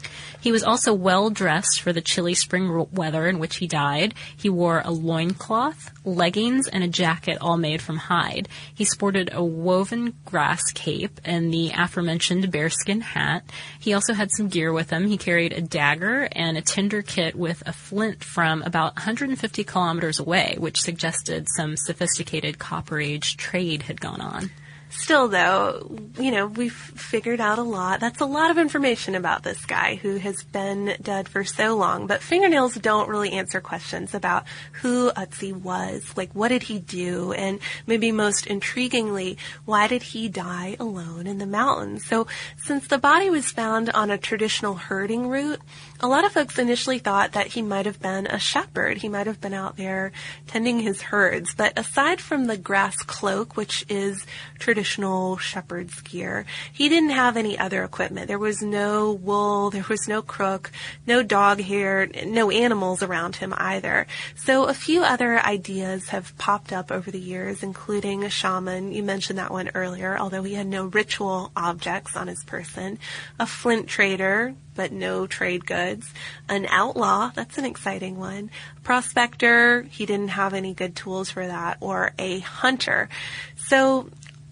He 0.40 0.52
was 0.52 0.62
also 0.62 0.94
well 0.94 1.30
dressed 1.30 1.80
for 1.80 1.92
the 1.92 2.00
chilly 2.00 2.34
spring 2.34 2.86
weather 2.92 3.26
in 3.26 3.38
which 3.38 3.56
he 3.56 3.66
died. 3.66 4.14
He 4.36 4.48
wore 4.48 4.82
a 4.84 4.90
loincloth, 4.90 5.90
leggings, 6.04 6.68
and 6.68 6.82
a 6.82 6.88
jacket 6.88 7.38
all 7.40 7.56
made 7.56 7.82
from 7.82 7.96
hide. 7.96 8.48
He 8.74 8.84
sported 8.84 9.30
a 9.32 9.42
woven 9.42 10.14
grass 10.24 10.70
cape 10.72 11.20
and 11.24 11.52
the 11.52 11.72
aforementioned 11.76 12.50
bearskin 12.50 13.00
hat. 13.00 13.44
He 13.78 13.92
also 13.92 14.14
had 14.14 14.30
some 14.30 14.48
gear 14.48 14.72
with 14.72 14.90
him. 14.90 15.06
He 15.08 15.18
carried 15.18 15.52
a 15.52 15.60
dagger 15.60 16.28
and 16.32 16.56
a 16.56 16.62
tinder 16.62 17.02
kit 17.02 17.34
with 17.34 17.62
a 17.66 17.72
flint 17.72 18.24
from 18.24 18.62
about 18.62 18.96
150 18.96 19.64
kilometers 19.64 20.20
away, 20.20 20.56
which 20.58 20.80
suggested 20.80 21.48
some 21.56 21.76
sophisticated 21.76 22.58
copper 22.58 23.00
age 23.00 23.36
trade 23.36 23.82
had 23.82 24.00
gone 24.00 24.20
on. 24.20 24.50
Still, 24.90 25.28
though, 25.28 25.98
you 26.18 26.30
know, 26.30 26.46
we've 26.46 26.72
figured 26.72 27.40
out 27.40 27.58
a 27.58 27.62
lot. 27.62 28.00
That's 28.00 28.20
a 28.20 28.26
lot 28.26 28.50
of 28.50 28.58
information 28.58 29.14
about 29.14 29.42
this 29.42 29.64
guy 29.66 29.96
who 29.96 30.16
has 30.16 30.42
been 30.44 30.96
dead 31.02 31.28
for 31.28 31.44
so 31.44 31.76
long. 31.76 32.06
But 32.06 32.22
fingernails 32.22 32.74
don't 32.74 33.08
really 33.08 33.32
answer 33.32 33.60
questions 33.60 34.14
about 34.14 34.44
who 34.72 35.10
Ötzi 35.10 35.52
was. 35.52 36.16
Like, 36.16 36.32
what 36.32 36.48
did 36.48 36.64
he 36.64 36.78
do? 36.78 37.32
And 37.32 37.60
maybe 37.86 38.12
most 38.12 38.46
intriguingly, 38.46 39.36
why 39.64 39.88
did 39.88 40.02
he 40.02 40.28
die 40.28 40.76
alone 40.80 41.26
in 41.26 41.38
the 41.38 41.46
mountains? 41.46 42.06
So, 42.06 42.26
since 42.56 42.86
the 42.86 42.98
body 42.98 43.30
was 43.30 43.50
found 43.50 43.90
on 43.90 44.10
a 44.10 44.18
traditional 44.18 44.74
herding 44.74 45.28
route, 45.28 45.60
a 46.00 46.06
lot 46.06 46.24
of 46.24 46.32
folks 46.32 46.58
initially 46.58 46.98
thought 46.98 47.32
that 47.32 47.48
he 47.48 47.62
might 47.62 47.86
have 47.86 48.00
been 48.00 48.26
a 48.26 48.38
shepherd. 48.38 48.98
He 48.98 49.08
might 49.08 49.26
have 49.26 49.40
been 49.40 49.54
out 49.54 49.76
there 49.76 50.12
tending 50.46 50.78
his 50.78 51.02
herds. 51.02 51.54
But 51.54 51.76
aside 51.76 52.20
from 52.20 52.46
the 52.46 52.56
grass 52.56 52.96
cloak, 52.98 53.56
which 53.56 53.84
is 53.88 54.24
traditional 54.58 55.38
shepherd's 55.38 56.00
gear, 56.02 56.46
he 56.72 56.88
didn't 56.88 57.10
have 57.10 57.36
any 57.36 57.58
other 57.58 57.82
equipment. 57.82 58.28
There 58.28 58.38
was 58.38 58.62
no 58.62 59.12
wool, 59.12 59.70
there 59.70 59.86
was 59.88 60.06
no 60.06 60.22
crook, 60.22 60.70
no 61.06 61.22
dog 61.22 61.60
hair, 61.60 62.08
no 62.24 62.50
animals 62.50 63.02
around 63.02 63.36
him 63.36 63.52
either. 63.56 64.06
So 64.36 64.64
a 64.64 64.74
few 64.74 65.02
other 65.02 65.40
ideas 65.40 66.10
have 66.10 66.36
popped 66.38 66.72
up 66.72 66.92
over 66.92 67.10
the 67.10 67.18
years, 67.18 67.64
including 67.64 68.22
a 68.22 68.30
shaman. 68.30 68.92
You 68.92 69.02
mentioned 69.02 69.38
that 69.40 69.50
one 69.50 69.70
earlier, 69.74 70.16
although 70.16 70.44
he 70.44 70.54
had 70.54 70.68
no 70.68 70.84
ritual 70.86 71.50
objects 71.56 72.16
on 72.16 72.28
his 72.28 72.44
person. 72.44 72.98
A 73.40 73.46
flint 73.46 73.88
trader, 73.88 74.54
but 74.78 74.92
no 74.92 75.26
trade 75.26 75.66
goods. 75.66 76.14
An 76.48 76.64
outlaw, 76.70 77.32
that's 77.34 77.58
an 77.58 77.64
exciting 77.64 78.16
one. 78.16 78.48
Prospector, 78.84 79.82
he 79.90 80.06
didn't 80.06 80.28
have 80.28 80.54
any 80.54 80.72
good 80.72 80.94
tools 80.94 81.30
for 81.30 81.44
that. 81.44 81.78
Or 81.80 82.12
a 82.16 82.38
hunter. 82.38 83.08
So 83.56 84.08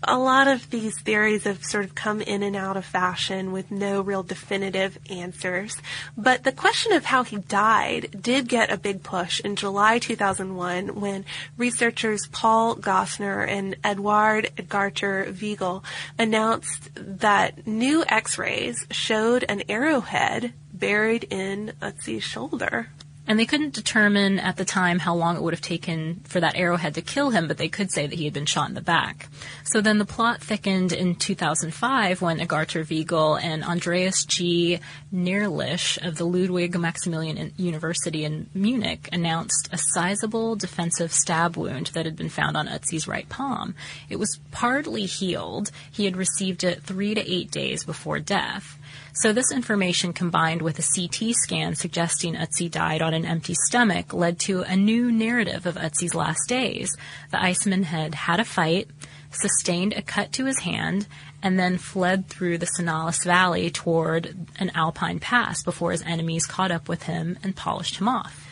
a 0.07 0.19
lot 0.19 0.47
of 0.47 0.71
these 0.71 0.99
theories 1.01 1.45
have 1.45 1.65
sort 1.65 1.85
of 1.85 1.95
come 1.95 2.21
in 2.21 2.43
and 2.43 2.55
out 2.55 2.77
of 2.77 2.85
fashion 2.85 3.53
with 3.53 3.71
no 3.71 4.01
real 4.01 4.23
definitive 4.23 4.99
answers. 5.11 5.77
But 6.17 6.45
the 6.45 6.53
question 6.53 6.93
of 6.93 7.07
how 7.07 7.25
he 7.25 7.39
died 7.39 8.17
did 8.21 8.49
get 8.49 8.73
a 8.73 8.79
big 8.79 9.03
push 9.03 9.41
in 9.41 9.57
July 9.57 9.99
2001 9.99 11.01
when 11.01 11.25
researchers 11.57 12.27
Paul 12.29 12.77
Gostner 12.77 13.47
and 13.49 13.77
Eduard 13.83 14.51
Egarter 14.57 15.33
Vigl 15.33 15.83
announced 16.19 16.91
that 16.95 17.67
new 17.67 18.05
x-rays 18.09 18.87
showed 18.91 19.45
an 19.49 19.63
arrowhead 19.69 20.53
buried 20.73 21.25
in 21.25 21.73
Ötzi's 21.81 22.23
shoulder. 22.23 22.89
And 23.27 23.39
they 23.39 23.47
couldn't 23.47 23.75
determine 23.75 24.39
at 24.39 24.57
the 24.57 24.65
time 24.65 24.99
how 24.99 25.15
long 25.15 25.37
it 25.37 25.43
would 25.43 25.53
have 25.53 25.61
taken 25.61 26.21
for 26.25 26.41
that 26.41 26.57
arrowhead 26.57 26.95
to 26.95 27.03
kill 27.03 27.31
him, 27.31 27.49
but 27.49 27.59
they 27.59 27.69
could 27.69 27.91
say 27.91 28.07
that 28.07 28.17
he 28.17 28.25
had 28.25 28.33
been 28.33 28.47
shot 28.47 28.69
in 28.69 28.75
the 28.75 28.81
back. 28.81 29.29
So 29.65 29.81
then 29.81 29.99
the 29.99 30.05
plot 30.05 30.41
thickened 30.41 30.93
in 30.93 31.17
2005 31.17 32.23
when 32.23 32.41
Egarter 32.41 32.85
Vigl 32.85 33.41
and 33.43 33.65
Andreas 33.65 34.25
G. 34.25 34.79
Nerlich 35.13 35.99
of 36.07 36.17
the 36.17 36.25
Ludwig 36.25 36.79
Maximilian 36.79 37.53
University 37.57 38.25
in 38.25 38.49
Munich 38.55 39.09
announced 39.13 39.69
a 39.73 39.79
sizable 39.79 40.55
defensive 40.55 41.13
stab 41.13 41.57
wound 41.57 41.89
that 41.89 42.07
had 42.07 42.17
been 42.17 42.29
found 42.29 42.57
on 42.57 42.69
Ötzi's 42.69 43.09
right 43.09 43.29
palm. 43.29 43.75
It 44.09 44.17
was 44.17 44.39
partly 44.53 45.07
healed. 45.07 45.71
He 45.91 46.05
had 46.05 46.17
received 46.17 46.63
it 46.63 46.83
three 46.83 47.15
to 47.15 47.31
eight 47.31 47.51
days 47.51 47.85
before 47.85 48.21
death. 48.21 48.79
So 49.19 49.33
this 49.33 49.51
information 49.51 50.13
combined 50.13 50.61
with 50.61 50.79
a 50.79 50.83
CT 50.83 51.35
scan 51.35 51.75
suggesting 51.75 52.35
Ötzi 52.35 52.71
died 52.71 53.01
on 53.01 53.15
an 53.15 53.25
empty 53.25 53.55
stomach 53.55 54.13
led 54.13 54.39
to 54.41 54.61
a 54.61 54.77
new 54.77 55.11
narrative 55.11 55.65
of 55.65 55.77
Ötzi's 55.77 56.15
last 56.15 56.47
days. 56.49 56.95
The 57.31 57.43
Iceman 57.43 57.85
had 57.85 58.15
had 58.15 58.41
a 58.41 58.45
fight, 58.45 58.91
sustained 59.31 59.95
a 59.95 60.03
cut 60.03 60.33
to 60.33 60.45
his 60.45 60.59
hand, 60.59 61.07
and 61.43 61.59
then 61.59 61.79
fled 61.79 62.29
through 62.29 62.59
the 62.59 62.69
Senales 62.79 63.25
Valley 63.25 63.71
toward 63.71 64.37
an 64.59 64.71
alpine 64.75 65.19
pass 65.19 65.63
before 65.63 65.93
his 65.93 66.03
enemies 66.03 66.45
caught 66.45 66.71
up 66.71 66.87
with 66.87 67.05
him 67.05 67.39
and 67.43 67.57
polished 67.57 67.97
him 67.97 68.09
off. 68.09 68.47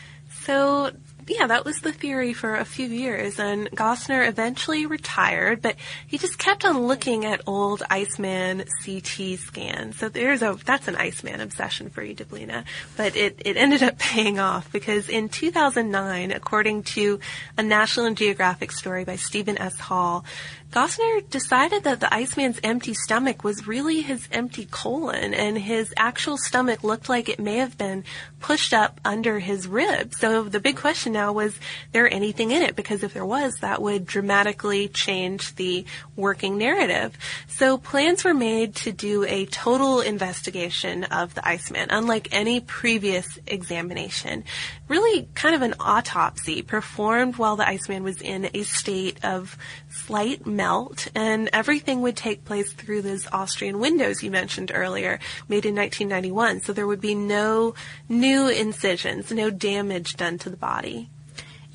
So 0.45 0.89
yeah, 1.27 1.47
that 1.47 1.65
was 1.65 1.79
the 1.79 1.91
theory 1.91 2.33
for 2.33 2.55
a 2.55 2.65
few 2.65 2.87
years, 2.87 3.39
and 3.39 3.69
Gostner 3.71 4.27
eventually 4.27 4.85
retired, 4.85 5.61
but 5.61 5.75
he 6.07 6.17
just 6.17 6.37
kept 6.37 6.63
on 6.65 6.85
looking 6.85 7.25
at 7.25 7.41
old 7.47 7.81
Iceman 7.89 8.65
CT 8.83 9.39
scans. 9.39 9.97
So 9.97 10.09
there's 10.09 10.43
a 10.43 10.57
that's 10.65 10.87
an 10.87 10.95
Iceman 10.95 11.41
obsession 11.41 11.89
for 11.89 12.03
you, 12.03 12.15
Deblina. 12.15 12.65
But 12.95 13.15
it, 13.15 13.41
it 13.43 13.57
ended 13.57 13.81
up 13.81 13.97
paying 13.99 14.39
off 14.39 14.71
because 14.71 15.09
in 15.09 15.29
2009, 15.29 16.31
according 16.31 16.83
to 16.83 17.19
a 17.57 17.63
National 17.63 18.13
Geographic 18.13 18.71
story 18.71 19.03
by 19.03 19.15
Stephen 19.15 19.57
S. 19.57 19.79
Hall, 19.79 20.25
Gostner 20.71 21.29
decided 21.29 21.83
that 21.85 22.01
the 22.01 22.13
Iceman's 22.13 22.59
empty 22.61 22.93
stomach 22.93 23.43
was 23.43 23.65
really 23.65 24.01
his 24.01 24.27
empty 24.31 24.67
colon, 24.69 25.33
and 25.33 25.57
his 25.57 25.93
actual 25.95 26.37
stomach 26.37 26.83
looked 26.83 27.07
like 27.07 27.29
it 27.29 27.39
may 27.39 27.57
have 27.57 27.77
been 27.77 28.03
pushed 28.41 28.73
up 28.73 28.99
under 29.05 29.39
his 29.39 29.67
ribs. 29.67 30.19
So 30.19 30.43
the 30.43 30.59
big 30.59 30.75
question 30.75 31.13
now 31.13 31.31
was 31.31 31.57
there 31.93 32.11
anything 32.11 32.51
in 32.51 32.61
it? 32.61 32.75
Because 32.75 33.03
if 33.03 33.13
there 33.13 33.25
was, 33.25 33.55
that 33.61 33.81
would 33.81 34.05
dramatically 34.05 34.89
change 34.89 35.55
the 35.55 35.85
working 36.15 36.57
narrative. 36.57 37.17
So 37.47 37.77
plans 37.77 38.23
were 38.23 38.33
made 38.33 38.75
to 38.75 38.91
do 38.91 39.23
a 39.23 39.45
total 39.45 40.01
investigation 40.01 41.05
of 41.05 41.33
the 41.35 41.47
Iceman, 41.47 41.87
unlike 41.89 42.29
any 42.31 42.59
previous 42.59 43.39
examination. 43.47 44.43
Really 44.87 45.27
kind 45.33 45.55
of 45.55 45.63
an 45.63 45.73
autopsy 45.79 46.61
performed 46.61 47.37
while 47.37 47.55
the 47.55 47.67
Iceman 47.67 48.03
was 48.03 48.21
in 48.21 48.49
a 48.53 48.61
state 48.63 49.23
of 49.25 49.57
slight 49.89 50.45
melt, 50.45 51.07
and 51.15 51.49
everything 51.51 52.01
would 52.01 52.15
take 52.15 52.45
place 52.45 52.71
through 52.71 53.01
those 53.01 53.27
Austrian 53.31 53.79
windows 53.79 54.21
you 54.21 54.29
mentioned 54.29 54.71
earlier, 54.73 55.19
made 55.49 55.65
in 55.65 55.75
1991. 55.75 56.61
So 56.61 56.71
there 56.71 56.85
would 56.85 57.01
be 57.01 57.15
no 57.15 57.73
new 58.07 58.47
incisions, 58.47 59.31
no 59.31 59.49
damage 59.49 60.17
done 60.17 60.37
to 60.39 60.51
the 60.51 60.57
body. 60.57 61.09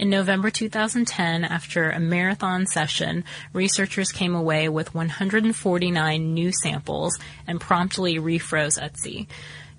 In 0.00 0.08
November 0.08 0.48
2010, 0.48 1.44
after 1.44 1.90
a 1.90 2.00
marathon 2.00 2.64
session, 2.66 3.22
researchers 3.52 4.12
came 4.12 4.34
away 4.34 4.66
with 4.66 4.94
149 4.94 6.32
new 6.32 6.50
samples 6.62 7.18
and 7.46 7.60
promptly 7.60 8.16
refroze 8.18 8.80
Ötzi. 8.80 9.26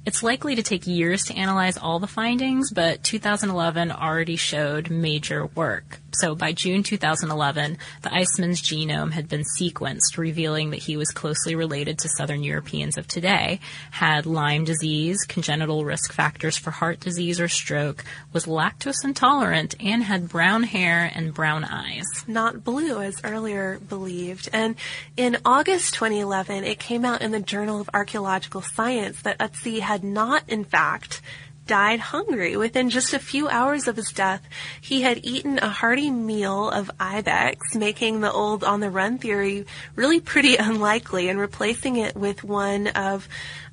It's 0.04 0.24
likely 0.24 0.56
to 0.56 0.64
take 0.64 0.88
years 0.88 1.26
to 1.26 1.36
analyze 1.36 1.78
all 1.78 2.00
the 2.00 2.08
findings, 2.08 2.72
but 2.72 3.04
2011 3.04 3.92
already 3.92 4.36
showed 4.36 4.90
major 4.90 5.46
work. 5.46 6.01
So 6.14 6.36
by 6.36 6.52
June 6.52 6.84
2011, 6.84 7.78
the 8.02 8.14
Iceman's 8.14 8.62
genome 8.62 9.12
had 9.12 9.30
been 9.30 9.44
sequenced, 9.60 10.18
revealing 10.18 10.72
that 10.72 10.84
he 10.84 10.98
was 10.98 11.10
closely 11.10 11.56
related 11.56 12.00
to 12.00 12.10
Southern 12.10 12.44
Europeans 12.44 12.98
of 12.98 13.08
today, 13.08 13.60
had 13.92 14.26
Lyme 14.26 14.66
disease, 14.66 15.24
congenital 15.28 15.86
risk 15.86 16.12
factors 16.12 16.58
for 16.58 16.72
heart 16.72 17.00
disease 17.00 17.40
or 17.40 17.48
stroke, 17.48 18.04
was 18.34 18.46
lactose 18.46 19.04
intolerant, 19.04 19.76
and 19.80 20.04
had 20.04 20.30
brown 20.30 20.64
hair 20.64 21.12
and 21.14 21.34
brown 21.34 21.64
eyes. 21.64 22.06
Not 22.28 22.64
blue, 22.64 23.02
as 23.02 23.22
earlier 23.24 23.80
believed. 23.80 24.50
And 24.52 24.76
in 25.16 25.38
August 25.46 25.94
2011, 25.96 26.64
it 26.64 26.80
came 26.80 27.06
out 27.06 27.22
in 27.22 27.32
the 27.32 27.40
Journal 27.40 27.80
of 27.80 27.90
Archaeological 27.94 28.62
Science 28.62 29.22
that 29.22 29.40
Ötzi 29.40 29.80
had 29.80 30.04
not, 30.04 30.44
in 30.48 30.64
fact, 30.66 31.22
died 31.68 32.00
hungry. 32.00 32.58
Within 32.58 32.90
just 32.90 33.14
a 33.14 33.20
few 33.20 33.48
hours 33.48 33.88
of 33.88 33.96
his 33.96 34.10
death, 34.10 34.42
he 34.80 35.02
had 35.02 35.26
eaten 35.26 35.60
a 35.60 35.70
hearty 35.70 36.10
meal 36.10 36.70
of 36.70 36.92
ibex, 37.00 37.76
making 37.76 38.22
the 38.22 38.32
old 38.32 38.64
on 38.64 38.80
the 38.80 38.90
run 38.90 39.18
theory 39.18 39.66
really 39.96 40.20
pretty 40.20 40.56
unlikely 40.58 41.30
and 41.30 41.40
replacing 41.40 41.98
it 41.98 42.16
with 42.16 42.44
one 42.44 42.88
of 42.88 43.28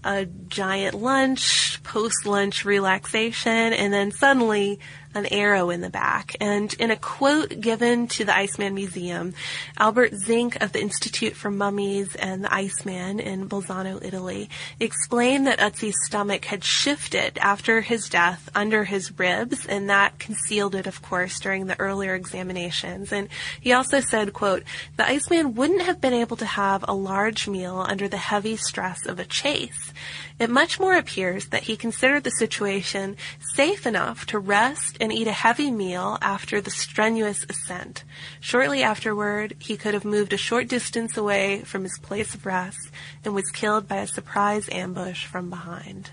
a 0.05 0.27
giant 0.49 0.95
lunch, 0.95 1.83
post 1.83 2.25
lunch 2.25 2.65
relaxation, 2.65 3.73
and 3.73 3.93
then 3.93 4.13
suddenly 4.13 4.79
an 5.19 5.27
arrow 5.33 5.71
in 5.71 5.81
the 5.81 5.91
back. 5.91 6.37
And 6.41 6.73
in 6.75 6.91
a 6.91 6.97
quote 6.97 7.61
given 7.61 8.07
to 8.09 8.25
the 8.25 8.35
Iceman 8.35 8.75
Museum, 8.75 9.35
Albert 9.77 10.15
Zink 10.15 10.63
of 10.63 10.73
the 10.73 10.81
Institute 10.81 11.35
for 11.35 11.51
Mummies 11.51 12.15
and 12.17 12.45
the 12.45 12.55
Iceman 12.55 13.21
in 13.21 13.49
Bolzano, 13.49 14.03
Italy, 14.03 14.49
explained 14.81 15.47
that 15.47 15.59
Ötzi's 15.59 15.97
stomach 16.07 16.47
had 16.47 16.65
shifted 16.65 17.37
after 17.39 17.81
his 17.81 18.09
death 18.09 18.49
under 18.55 18.85
his 18.85 19.19
ribs, 19.19 19.67
and 19.67 19.91
that 19.91 20.19
concealed 20.19 20.75
it, 20.75 20.87
of 20.87 21.03
course, 21.03 21.39
during 21.41 21.67
the 21.67 21.79
earlier 21.79 22.15
examinations. 22.15 23.13
And 23.13 23.29
he 23.61 23.73
also 23.73 24.01
said, 24.01 24.33
quote, 24.33 24.63
the 24.97 25.07
Iceman 25.07 25.55
wouldn't 25.55 25.83
have 25.83 26.01
been 26.01 26.15
able 26.15 26.37
to 26.37 26.47
have 26.47 26.85
a 26.87 26.95
large 26.95 27.49
meal 27.49 27.85
under 27.87 28.09
the 28.09 28.17
heavy 28.17 28.57
stress 28.57 29.05
of 29.07 29.19
a 29.19 29.25
chase. 29.25 29.93
It 30.39 30.51
much 30.51 30.79
more 30.79 30.97
appears 30.97 31.47
that 31.47 31.65
he 31.65 31.77
considered 31.77 32.23
the 32.23 32.31
situation 32.31 33.17
safe 33.55 33.87
enough 33.87 34.25
to 34.27 34.39
rest 34.39 34.97
and 35.01 35.13
eat 35.13 35.27
a 35.27 35.33
heavy 35.33 35.73
meal 35.73 36.17
after 36.23 36.61
the 36.61 36.71
strenuous 36.71 37.45
ascent. 37.49 38.05
Shortly 38.39 38.85
afterward, 38.85 39.57
he 39.59 39.77
could 39.77 39.95
have 39.95 40.05
moved 40.05 40.33
a 40.33 40.37
short 40.37 40.69
distance 40.69 41.17
away 41.17 41.63
from 41.63 41.83
his 41.83 41.99
place 42.01 42.35
of 42.35 42.47
rest 42.47 42.79
and 43.25 43.35
was 43.35 43.51
killed 43.51 43.89
by 43.89 43.97
a 43.97 44.07
surprise 44.07 44.69
ambush 44.71 45.27
from 45.27 45.51
behind. 45.51 46.13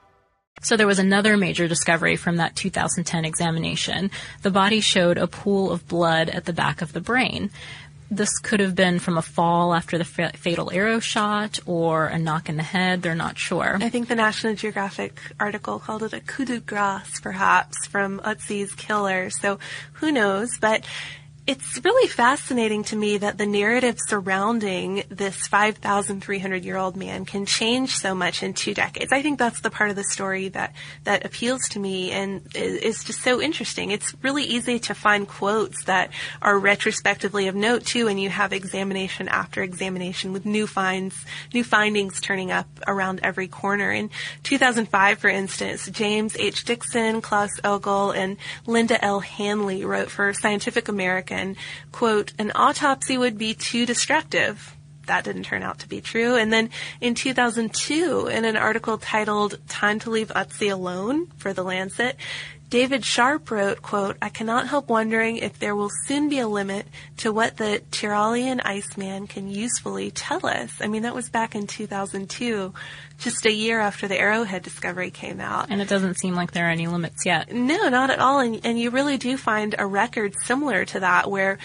So 0.61 0.77
there 0.77 0.87
was 0.87 0.99
another 0.99 1.37
major 1.37 1.67
discovery 1.67 2.15
from 2.15 2.37
that 2.37 2.55
2010 2.55 3.25
examination. 3.25 4.11
The 4.43 4.51
body 4.51 4.79
showed 4.79 5.17
a 5.17 5.27
pool 5.27 5.71
of 5.71 5.87
blood 5.87 6.29
at 6.29 6.45
the 6.45 6.53
back 6.53 6.81
of 6.81 6.93
the 6.93 7.01
brain. 7.01 7.49
This 8.13 8.39
could 8.39 8.59
have 8.59 8.75
been 8.75 8.99
from 8.99 9.17
a 9.17 9.21
fall 9.21 9.73
after 9.73 9.97
the 9.97 10.03
fa- 10.03 10.33
fatal 10.35 10.69
arrow 10.69 10.99
shot 10.99 11.59
or 11.65 12.07
a 12.07 12.19
knock 12.19 12.49
in 12.49 12.57
the 12.57 12.63
head. 12.63 13.01
They're 13.01 13.15
not 13.15 13.37
sure. 13.37 13.77
I 13.79 13.87
think 13.89 14.09
the 14.09 14.15
National 14.15 14.53
Geographic 14.53 15.17
article 15.39 15.79
called 15.79 16.03
it 16.03 16.11
a 16.11 16.19
coup 16.19 16.43
de 16.43 16.59
grace, 16.59 17.21
perhaps, 17.21 17.87
from 17.87 18.19
Ötzi's 18.19 18.73
killer. 18.75 19.29
So 19.29 19.59
who 19.93 20.11
knows? 20.11 20.49
But 20.59 20.83
it's 21.51 21.83
really 21.83 22.07
fascinating 22.07 22.81
to 22.85 22.95
me 22.95 23.17
that 23.17 23.37
the 23.37 23.45
narrative 23.45 23.97
surrounding 24.07 25.03
this 25.09 25.35
5,300 25.47 26.63
year 26.63 26.77
old 26.77 26.95
man 26.95 27.25
can 27.25 27.45
change 27.45 27.97
so 27.97 28.15
much 28.15 28.41
in 28.41 28.53
two 28.53 28.73
decades. 28.73 29.11
I 29.11 29.21
think 29.21 29.37
that's 29.37 29.59
the 29.59 29.69
part 29.69 29.89
of 29.89 29.97
the 29.97 30.05
story 30.05 30.47
that, 30.47 30.73
that 31.03 31.25
appeals 31.25 31.67
to 31.71 31.79
me 31.79 32.11
and 32.11 32.41
is 32.55 33.03
just 33.03 33.21
so 33.21 33.41
interesting. 33.41 33.91
It's 33.91 34.15
really 34.21 34.45
easy 34.45 34.79
to 34.79 34.93
find 34.93 35.27
quotes 35.27 35.83
that 35.83 36.11
are 36.41 36.57
retrospectively 36.57 37.49
of 37.49 37.55
note 37.55 37.83
too, 37.83 38.07
and 38.07 38.17
you 38.17 38.29
have 38.29 38.53
examination 38.53 39.27
after 39.27 39.61
examination 39.61 40.31
with 40.31 40.45
new 40.45 40.67
finds, 40.67 41.25
new 41.53 41.65
findings 41.65 42.21
turning 42.21 42.53
up 42.53 42.69
around 42.87 43.19
every 43.23 43.49
corner. 43.49 43.91
In 43.91 44.09
2005, 44.43 45.19
for 45.19 45.27
instance, 45.27 45.89
James 45.89 46.37
H. 46.37 46.63
Dickson, 46.63 47.19
Klaus 47.19 47.59
Oeggl, 47.65 48.15
and 48.15 48.37
Linda 48.65 49.03
L. 49.03 49.19
Handley 49.19 49.83
wrote 49.83 50.09
for 50.09 50.31
Scientific 50.31 50.87
American 50.87 51.40
quote, 51.91 52.33
an 52.37 52.51
autopsy 52.55 53.17
would 53.17 53.37
be 53.37 53.53
too 53.53 53.85
destructive. 53.85 54.75
That 55.07 55.23
didn't 55.23 55.43
turn 55.43 55.63
out 55.63 55.79
to 55.79 55.89
be 55.89 55.99
true. 55.99 56.35
And 56.35 56.53
then 56.53 56.69
in 56.99 57.15
2002, 57.15 58.27
in 58.27 58.45
an 58.45 58.55
article 58.55 58.97
titled 58.97 59.59
Time 59.67 59.99
to 59.99 60.09
Leave 60.09 60.29
Ötzi 60.29 60.71
Alone 60.71 61.27
for 61.37 61.53
The 61.53 61.63
Lancet, 61.63 62.15
David 62.71 63.03
Sharp 63.03 63.51
wrote, 63.51 63.81
quote, 63.81 64.15
I 64.21 64.29
cannot 64.29 64.65
help 64.65 64.87
wondering 64.87 65.35
if 65.35 65.59
there 65.59 65.75
will 65.75 65.91
soon 66.07 66.29
be 66.29 66.39
a 66.39 66.47
limit 66.47 66.87
to 67.17 67.33
what 67.33 67.57
the 67.57 67.83
Tyrolean 67.91 68.61
Iceman 68.63 69.27
can 69.27 69.49
usefully 69.49 70.09
tell 70.09 70.45
us. 70.45 70.71
I 70.79 70.87
mean, 70.87 71.01
that 71.01 71.13
was 71.13 71.29
back 71.29 71.53
in 71.53 71.67
2002, 71.67 72.73
just 73.19 73.45
a 73.45 73.51
year 73.51 73.81
after 73.81 74.07
the 74.07 74.17
Arrowhead 74.17 74.63
discovery 74.63 75.11
came 75.11 75.41
out. 75.41 75.69
And 75.69 75.81
it 75.81 75.89
doesn't 75.89 76.17
seem 76.17 76.33
like 76.33 76.51
there 76.51 76.67
are 76.67 76.71
any 76.71 76.87
limits 76.87 77.25
yet. 77.25 77.51
No, 77.51 77.89
not 77.89 78.09
at 78.09 78.19
all. 78.19 78.39
And, 78.39 78.61
and 78.65 78.79
you 78.79 78.89
really 78.89 79.17
do 79.17 79.35
find 79.35 79.75
a 79.77 79.85
record 79.85 80.33
similar 80.45 80.85
to 80.85 81.01
that 81.01 81.29
where 81.29 81.57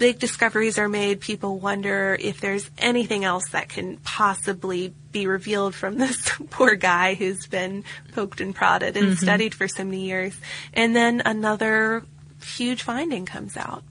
big 0.00 0.18
discoveries 0.18 0.78
are 0.78 0.88
made, 0.88 1.20
people 1.20 1.58
wonder 1.58 2.16
if 2.18 2.40
there's 2.40 2.68
anything 2.78 3.22
else 3.22 3.50
that 3.50 3.68
can 3.68 3.98
possibly 3.98 4.94
be 5.12 5.26
revealed 5.26 5.74
from 5.74 5.98
this 5.98 6.32
poor 6.50 6.74
guy 6.74 7.14
who's 7.14 7.46
been 7.46 7.84
poked 8.12 8.40
and 8.40 8.54
prodded 8.54 8.96
and 8.96 9.08
mm-hmm. 9.08 9.22
studied 9.22 9.54
for 9.54 9.68
so 9.68 9.84
many 9.84 10.06
years. 10.06 10.34
And 10.72 10.96
then 10.96 11.22
another 11.24 12.02
huge 12.42 12.82
finding 12.82 13.26
comes 13.26 13.58
out. 13.58 13.84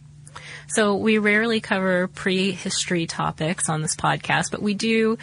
So 0.68 0.96
we 0.96 1.20
rarely 1.20 1.62
cover 1.62 2.08
prehistory 2.08 3.06
topics 3.06 3.70
on 3.70 3.84
this 3.84 3.96
podcast, 3.96 4.50
but 4.50 4.64
we 4.64 4.74
do 4.74 5.20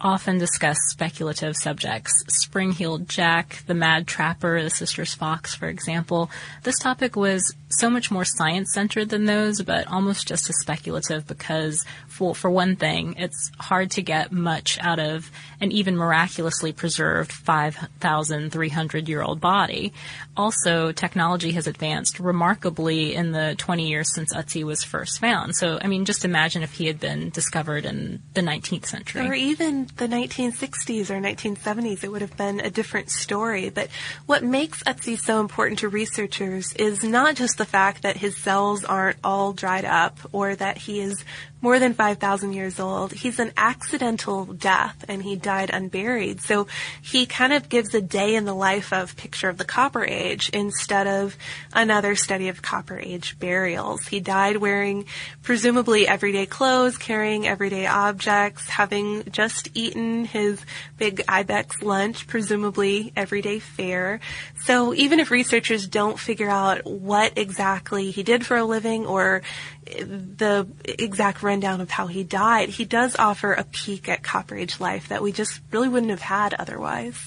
often 0.00 0.38
discuss 0.38 0.76
speculative 0.90 1.56
subjects. 1.56 2.12
Spring-heeled 2.28 3.08
Jack, 3.08 3.62
the 3.66 3.74
Mad 3.74 4.06
Trapper, 4.06 4.62
the 4.62 4.70
Sisters 4.70 5.14
Fox, 5.14 5.54
for 5.54 5.68
example. 5.68 6.30
This 6.62 6.78
topic 6.78 7.16
was 7.16 7.54
so 7.68 7.90
much 7.90 8.10
more 8.10 8.24
science-centered 8.24 9.08
than 9.08 9.24
those, 9.24 9.62
but 9.62 9.86
almost 9.88 10.28
just 10.28 10.48
as 10.48 10.58
speculative 10.60 11.26
because 11.26 11.84
for, 12.18 12.34
for 12.34 12.50
one 12.50 12.74
thing, 12.74 13.14
it's 13.16 13.52
hard 13.60 13.92
to 13.92 14.02
get 14.02 14.32
much 14.32 14.76
out 14.80 14.98
of 14.98 15.30
an 15.60 15.70
even 15.70 15.96
miraculously 15.96 16.72
preserved 16.72 17.30
5,300 17.30 19.08
year 19.08 19.22
old 19.22 19.40
body. 19.40 19.92
Also, 20.36 20.90
technology 20.90 21.52
has 21.52 21.68
advanced 21.68 22.18
remarkably 22.18 23.14
in 23.14 23.30
the 23.30 23.54
20 23.58 23.88
years 23.88 24.12
since 24.12 24.34
Ötzi 24.34 24.64
was 24.64 24.82
first 24.82 25.20
found. 25.20 25.54
So, 25.54 25.78
I 25.80 25.86
mean, 25.86 26.04
just 26.04 26.24
imagine 26.24 26.64
if 26.64 26.72
he 26.72 26.86
had 26.86 26.98
been 26.98 27.30
discovered 27.30 27.84
in 27.86 28.20
the 28.34 28.40
19th 28.40 28.86
century. 28.86 29.26
Or 29.26 29.34
even 29.34 29.88
the 29.96 30.08
1960s 30.08 31.10
or 31.10 31.20
1970s, 31.20 32.02
it 32.02 32.08
would 32.08 32.22
have 32.22 32.36
been 32.36 32.58
a 32.58 32.70
different 32.70 33.10
story. 33.10 33.70
But 33.70 33.88
what 34.26 34.42
makes 34.42 34.82
Ötzi 34.82 35.16
so 35.16 35.40
important 35.40 35.78
to 35.80 35.88
researchers 35.88 36.72
is 36.74 37.04
not 37.04 37.36
just 37.36 37.58
the 37.58 37.64
fact 37.64 38.02
that 38.02 38.16
his 38.16 38.36
cells 38.36 38.84
aren't 38.84 39.18
all 39.22 39.52
dried 39.52 39.84
up 39.84 40.18
or 40.32 40.56
that 40.56 40.78
he 40.78 41.00
is 41.00 41.24
more 41.60 41.78
than 41.78 41.92
5,000 42.08 42.54
years 42.54 42.80
old. 42.80 43.12
He's 43.12 43.38
an 43.38 43.52
accidental 43.54 44.46
death 44.46 45.04
and 45.08 45.22
he 45.22 45.36
died 45.36 45.68
unburied. 45.68 46.40
So 46.40 46.66
he 47.02 47.26
kind 47.26 47.52
of 47.52 47.68
gives 47.68 47.94
a 47.94 48.00
day 48.00 48.34
in 48.34 48.46
the 48.46 48.54
life 48.54 48.94
of 48.94 49.14
picture 49.14 49.50
of 49.50 49.58
the 49.58 49.66
Copper 49.66 50.06
Age 50.06 50.48
instead 50.54 51.06
of 51.06 51.36
another 51.74 52.14
study 52.16 52.48
of 52.48 52.62
Copper 52.62 52.98
Age 52.98 53.38
burials. 53.38 54.06
He 54.06 54.20
died 54.20 54.56
wearing 54.56 55.04
presumably 55.42 56.08
everyday 56.08 56.46
clothes, 56.46 56.96
carrying 56.96 57.46
everyday 57.46 57.86
objects, 57.86 58.66
having 58.70 59.24
just 59.30 59.68
eaten 59.74 60.24
his 60.24 60.64
big 60.96 61.22
Ibex 61.28 61.82
lunch, 61.82 62.26
presumably 62.26 63.12
everyday 63.16 63.58
fare. 63.58 64.20
So 64.64 64.94
even 64.94 65.20
if 65.20 65.30
researchers 65.30 65.86
don't 65.86 66.18
figure 66.18 66.48
out 66.48 66.86
what 66.86 67.36
exactly 67.36 68.12
he 68.12 68.22
did 68.22 68.46
for 68.46 68.56
a 68.56 68.64
living 68.64 69.04
or 69.04 69.42
the 69.88 70.66
exact 70.84 71.42
rundown 71.42 71.80
of 71.80 71.90
how 71.90 72.06
he 72.06 72.24
died, 72.24 72.68
he 72.68 72.84
does 72.84 73.16
offer 73.16 73.52
a 73.52 73.64
peek 73.64 74.08
at 74.08 74.22
Copper 74.22 74.56
Age 74.56 74.80
life 74.80 75.08
that 75.08 75.22
we 75.22 75.32
just 75.32 75.60
really 75.70 75.88
wouldn't 75.88 76.10
have 76.10 76.20
had 76.20 76.54
otherwise. 76.54 77.18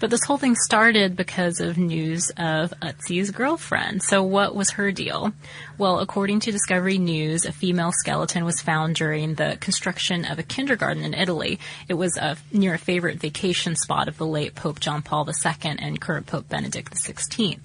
But 0.00 0.08
this 0.08 0.24
whole 0.24 0.38
thing 0.38 0.54
started 0.54 1.14
because 1.14 1.60
of 1.60 1.76
news 1.76 2.30
of 2.38 2.72
Ötzi's 2.80 3.30
girlfriend. 3.30 4.02
So 4.02 4.22
what 4.22 4.56
was 4.56 4.70
her 4.70 4.90
deal? 4.92 5.34
Well, 5.76 5.98
according 5.98 6.40
to 6.40 6.52
Discovery 6.52 6.96
News, 6.96 7.44
a 7.44 7.52
female 7.52 7.92
skeleton 7.92 8.46
was 8.46 8.62
found 8.62 8.94
during 8.94 9.34
the 9.34 9.58
construction 9.60 10.24
of 10.24 10.38
a 10.38 10.42
kindergarten 10.42 11.04
in 11.04 11.12
Italy. 11.12 11.60
It 11.86 11.94
was 11.94 12.16
a, 12.16 12.38
near 12.50 12.72
a 12.72 12.78
favorite 12.78 13.20
vacation 13.20 13.76
spot 13.76 14.08
of 14.08 14.16
the 14.16 14.26
late 14.26 14.54
Pope 14.54 14.80
John 14.80 15.02
Paul 15.02 15.28
II 15.28 15.76
and 15.78 16.00
current 16.00 16.26
Pope 16.26 16.48
Benedict 16.48 16.94
XVI. 16.94 17.58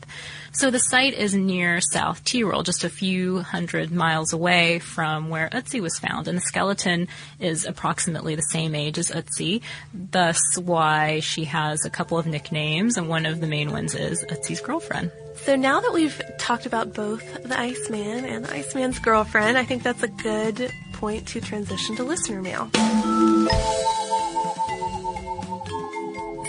So 0.58 0.72
the 0.72 0.80
site 0.80 1.14
is 1.14 1.36
near 1.36 1.82
South 1.82 2.24
Tyrol, 2.24 2.64
just 2.64 2.86
a 2.86 2.90
few 2.90 3.40
hundred 3.40 3.92
miles 3.92 4.32
away 4.32 4.80
from 4.80 5.28
where 5.28 5.50
Ötzi 5.50 5.82
was 5.82 6.00
found, 6.00 6.30
and 6.30 6.38
the 6.38 6.42
skeleton 6.42 7.10
is 7.42 7.66
approximately 7.66 8.36
the 8.36 8.42
same 8.42 8.74
age 8.74 8.98
as 8.98 9.12
Ötzi, 9.12 9.62
thus 9.94 10.40
why 10.58 11.20
she 11.20 11.44
has 11.44 11.84
a 11.84 11.90
couple 11.90 12.18
of 12.18 12.26
nicknames, 12.26 12.96
and 12.96 13.10
one 13.10 13.26
of 13.26 13.42
the 13.42 13.48
main 13.48 13.72
ones 13.72 13.96
is 13.96 14.24
Ötzi's 14.30 14.62
girlfriend. 14.62 15.12
So 15.44 15.58
now 15.58 15.82
that 15.82 15.92
we've 15.92 16.22
talked 16.40 16.66
about 16.66 16.94
both 16.94 17.44
the 17.44 17.60
Iceman 17.60 18.24
and 18.24 18.46
the 18.46 18.54
Iceman's 18.54 19.00
girlfriend, 19.00 19.58
I 19.58 19.66
think 19.66 19.84
that's 19.84 20.04
a 20.04 20.08
good 20.08 20.72
point 20.94 21.28
to 21.28 21.42
transition 21.42 21.98
to 21.98 22.06
listener 22.06 22.42
mail. 22.42 22.70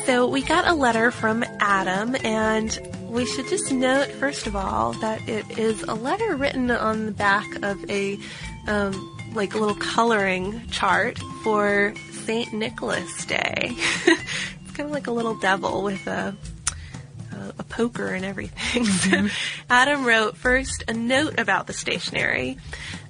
So 0.07 0.29
we 0.29 0.43
got 0.43 0.69
a 0.69 0.75
letter 0.75 1.11
from 1.11 1.45
Adam, 1.59 2.15
and 2.23 2.79
we 3.17 3.25
should 3.25 3.49
just 3.49 3.73
note, 3.73 4.09
first 4.09 4.47
of 4.47 4.55
all, 4.55 4.93
that 4.93 5.27
it 5.27 5.59
is 5.59 5.83
a 5.85 5.95
letter 5.95 6.37
written 6.37 6.71
on 6.71 7.07
the 7.07 7.13
back 7.13 7.47
of 7.63 7.91
a, 7.91 8.19
um, 8.67 9.19
like 9.33 9.55
a 9.55 9.59
little 9.59 9.75
coloring 9.75 10.61
chart 10.71 11.19
for 11.43 11.95
St. 12.13 12.53
Nicholas 12.53 13.25
Day. 13.25 13.73
it's 14.07 14.73
kind 14.75 14.87
of 14.87 14.91
like 14.91 15.07
a 15.07 15.13
little 15.13 15.35
devil 15.35 15.83
with 15.83 16.07
a, 16.07 16.37
a, 17.37 17.55
a 17.59 17.63
poker 17.63 18.09
and 18.09 18.25
everything. 18.25 18.85
Mm-hmm. 18.97 19.27
So 19.29 19.35
Adam 19.71 20.05
wrote 20.05 20.37
first 20.37 20.85
a 20.89 20.93
note 20.93 21.39
about 21.39 21.67
the 21.67 21.73
stationery. 21.73 22.59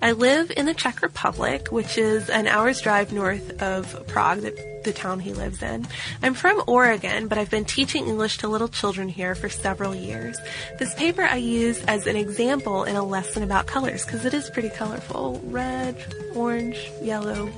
I 0.01 0.13
live 0.13 0.53
in 0.55 0.67
the 0.67 0.75
Czech 0.75 1.03
Republic, 1.03 1.69
which 1.71 1.99
is 1.99 2.29
an 2.29 2.47
hour's 2.47 2.81
drive 2.81 3.13
north 3.13 3.63
of 3.63 4.07
Prague, 4.07 4.41
the, 4.41 4.81
the 4.85 4.93
town 4.93 5.21
he 5.21 5.33
lives 5.33 5.63
in. 5.63 5.87
I'm 6.23 6.35
from 6.35 6.63
Oregon, 6.67 7.29
but 7.29 7.39
I've 7.39 7.51
been 7.51 7.65
teaching 7.65 8.07
English 8.07 8.39
to 8.39 8.49
little 8.49 8.69
children 8.69 9.09
here 9.09 9.35
for 9.35 9.49
several 9.49 9.95
years. 9.95 10.39
This 10.79 10.95
paper 10.95 11.23
I 11.23 11.37
use 11.37 11.83
as 11.85 12.07
an 12.07 12.17
example 12.17 12.85
in 12.85 12.97
a 12.97 13.05
lesson 13.05 13.43
about 13.43 13.67
colors 13.67 14.05
because 14.05 14.25
it 14.25 14.35
is 14.35 14.51
pretty 14.51 14.71
colorful. 14.71 15.41
Red, 15.45 15.97
orange, 16.35 16.91
yellow, 17.03 17.51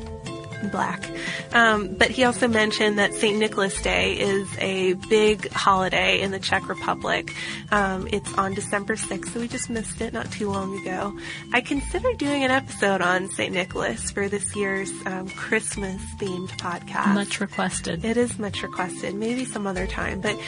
black. 0.70 1.08
Um, 1.52 1.94
but 1.94 2.10
he 2.10 2.24
also 2.24 2.48
mentioned 2.48 2.98
that 2.98 3.14
St. 3.14 3.38
Nicholas 3.38 3.80
Day 3.82 4.14
is 4.14 4.48
a 4.58 4.94
big 5.08 5.50
holiday 5.52 6.20
in 6.20 6.30
the 6.30 6.38
Czech 6.38 6.68
Republic. 6.68 7.32
Um, 7.70 8.08
it's 8.12 8.32
on 8.34 8.54
December 8.54 8.96
6th, 8.96 9.32
so 9.32 9.40
we 9.40 9.48
just 9.48 9.70
missed 9.70 10.00
it 10.00 10.12
not 10.12 10.30
too 10.30 10.50
long 10.50 10.78
ago. 10.80 11.16
I 11.52 11.60
considered 11.60 12.18
doing 12.18 12.44
an 12.44 12.50
episode 12.50 13.00
on 13.00 13.28
St. 13.30 13.52
Nicholas 13.52 14.10
for 14.10 14.28
this 14.28 14.54
year's 14.56 14.90
um, 15.06 15.28
Christmas 15.30 16.02
themed 16.18 16.50
podcast. 16.58 17.14
Much 17.14 17.40
requested. 17.40 18.04
It 18.04 18.16
is 18.16 18.38
much 18.38 18.62
requested. 18.62 19.14
Maybe 19.14 19.44
some 19.44 19.66
other 19.66 19.86
time. 19.86 20.20
But 20.20 20.38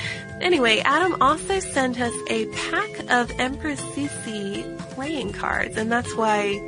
anyway, 0.40 0.80
Adam 0.80 1.20
also 1.20 1.60
sent 1.60 2.00
us 2.00 2.14
a 2.28 2.46
pack 2.46 3.10
of 3.10 3.30
Empress 3.38 3.80
Sisi 3.80 4.78
playing 4.90 5.32
cards, 5.32 5.76
and 5.76 5.90
that's 5.90 6.14
why 6.14 6.60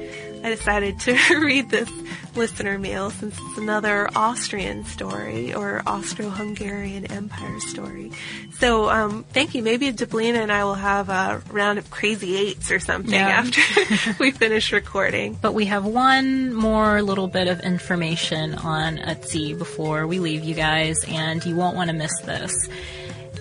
I 0.44 0.50
decided 0.50 0.98
to 1.00 1.12
read 1.40 1.70
this 1.70 1.90
listener 2.34 2.78
mail 2.78 3.10
since 3.10 3.36
it's 3.38 3.58
another 3.58 4.08
Austrian 4.16 4.84
story 4.86 5.54
or 5.54 5.82
Austro-Hungarian 5.86 7.06
Empire 7.12 7.60
story. 7.60 8.10
So 8.58 8.88
um, 8.90 9.24
thank 9.32 9.54
you. 9.54 9.62
Maybe 9.62 9.92
Deblina 9.92 10.36
and 10.42 10.50
I 10.50 10.64
will 10.64 10.74
have 10.74 11.08
a 11.10 11.42
round 11.50 11.78
of 11.78 11.90
crazy 11.90 12.36
eights 12.36 12.70
or 12.70 12.78
something 12.80 13.12
Yeah. 13.12 13.28
after 13.44 14.14
we 14.18 14.30
finish 14.30 14.72
recording. 14.72 15.34
But 15.40 15.52
we 15.54 15.66
have 15.66 15.84
one 15.84 16.54
more 16.54 17.02
little 17.02 17.28
bit 17.28 17.48
of 17.48 17.60
information 17.60 18.54
on 18.54 18.96
Ötzi 18.98 19.56
before 19.56 20.06
we 20.06 20.18
leave 20.20 20.42
you 20.42 20.54
guys, 20.54 21.04
and 21.06 21.44
you 21.44 21.54
won't 21.54 21.76
want 21.76 21.88
to 21.90 21.94
miss 21.96 22.18
this. 22.22 22.52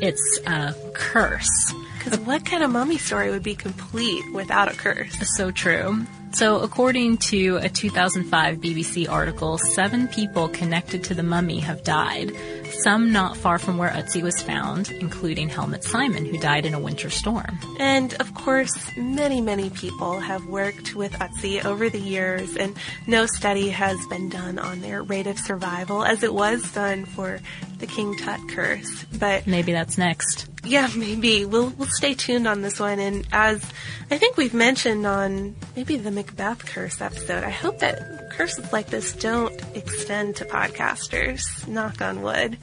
It's 0.02 0.40
a 0.46 0.74
curse. 0.94 1.74
Because 1.98 2.20
what 2.20 2.46
kind 2.46 2.64
of 2.64 2.72
mummy 2.72 2.98
story 2.98 3.30
would 3.30 3.44
be 3.44 3.56
complete 3.56 4.24
without 4.34 4.72
a 4.72 4.76
curse? 4.76 5.16
So 5.38 5.52
true. 5.52 6.06
So, 6.34 6.62
according 6.62 7.18
to 7.30 7.58
a 7.58 7.68
2005 7.68 8.58
BBC 8.58 9.10
article, 9.10 9.58
seven 9.58 10.08
people 10.08 10.48
connected 10.48 11.04
to 11.06 11.14
the 11.14 11.24
mummy 11.24 11.60
have 11.60 11.84
died, 11.84 12.32
some 12.72 13.12
not 13.12 13.38
far 13.38 13.60
from 13.60 13.78
where 13.78 13.90
Ötzi 13.90 14.22
was 14.22 14.42
found, 14.42 14.92
including 14.92 15.50
Helmut 15.50 15.84
Simon, 15.84 16.26
who 16.26 16.38
died 16.38 16.66
in 16.66 16.74
a 16.74 16.80
winter 16.80 17.10
storm. 17.10 17.60
And 17.80 18.14
of 18.16 18.34
course, 18.34 18.72
many, 18.98 19.42
many 19.42 19.70
people 19.70 20.20
have 20.20 20.46
worked 20.46 20.96
with 20.96 21.12
Ötzi 21.14 21.64
over 21.64 21.90
the 21.90 22.00
years, 22.00 22.56
and 22.56 22.76
no 23.08 23.26
study 23.26 23.70
has 23.70 23.98
been 24.08 24.30
done 24.30 24.58
on 24.60 24.82
their 24.82 25.04
rate 25.04 25.28
of 25.28 25.38
survival 25.38 26.04
as 26.04 26.24
it 26.24 26.34
was 26.34 26.72
done 26.72 27.06
for 27.06 27.40
the 27.80 27.88
King 27.88 28.16
Tut 28.16 28.40
curse. 28.50 29.06
But 29.20 29.48
Maybe 29.48 29.72
that's 29.72 29.98
next. 29.98 30.48
yeah, 30.64 30.90
maybe 30.96 31.46
we'll 31.46 31.70
we'll 31.72 31.88
stay 31.90 32.14
tuned 32.14 32.48
on 32.48 32.62
this 32.62 32.80
one. 32.80 33.00
And 33.00 33.28
as 33.32 33.64
I 34.12 34.18
think 34.18 34.38
we've 34.38 34.54
mentioned 34.54 35.06
on 35.08 35.56
maybe 35.76 35.98
the 35.98 36.12
Macbeth 36.12 36.66
curse 36.66 37.02
episode, 37.02 37.44
I 37.44 37.50
hope 37.50 37.80
that 37.80 38.31
curses 38.32 38.72
like 38.72 38.88
this 38.88 39.14
don't 39.14 39.54
extend 39.76 40.38
to 40.38 40.46
podcasters. 40.46 41.68
Knock 41.68 42.02
on 42.02 42.22
wood. 42.22 42.58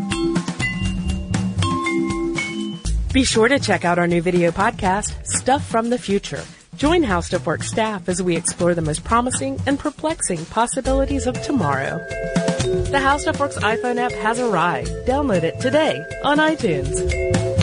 Be 3.14 3.24
sure 3.24 3.48
to 3.48 3.60
check 3.60 3.86
out 3.86 4.00
our 4.00 4.08
new 4.08 4.24
video 4.24 4.50
podcast, 4.50 5.24
Stuff 5.24 5.64
from 5.64 5.92
the 5.92 6.00
Future. 6.00 6.44
Join 6.78 7.04
How 7.04 7.20
Stuff 7.20 7.46
Works 7.46 7.70
staff 7.70 8.10
as 8.10 8.24
we 8.24 8.36
explore 8.36 8.74
the 8.74 8.82
most 8.82 9.04
promising 9.04 9.60
and 9.68 9.78
perplexing 9.78 10.44
possibilities 10.46 11.28
of 11.28 11.40
tomorrow. 11.44 12.00
The 12.90 13.00
How 13.00 13.18
Stuff 13.18 13.40
Works 13.40 13.58
iPhone 13.58 13.98
app 13.98 14.14
has 14.14 14.40
arrived. 14.40 14.90
Download 15.06 15.44
it 15.44 15.60
today 15.60 16.04
on 16.24 16.40
iTunes. 16.40 17.63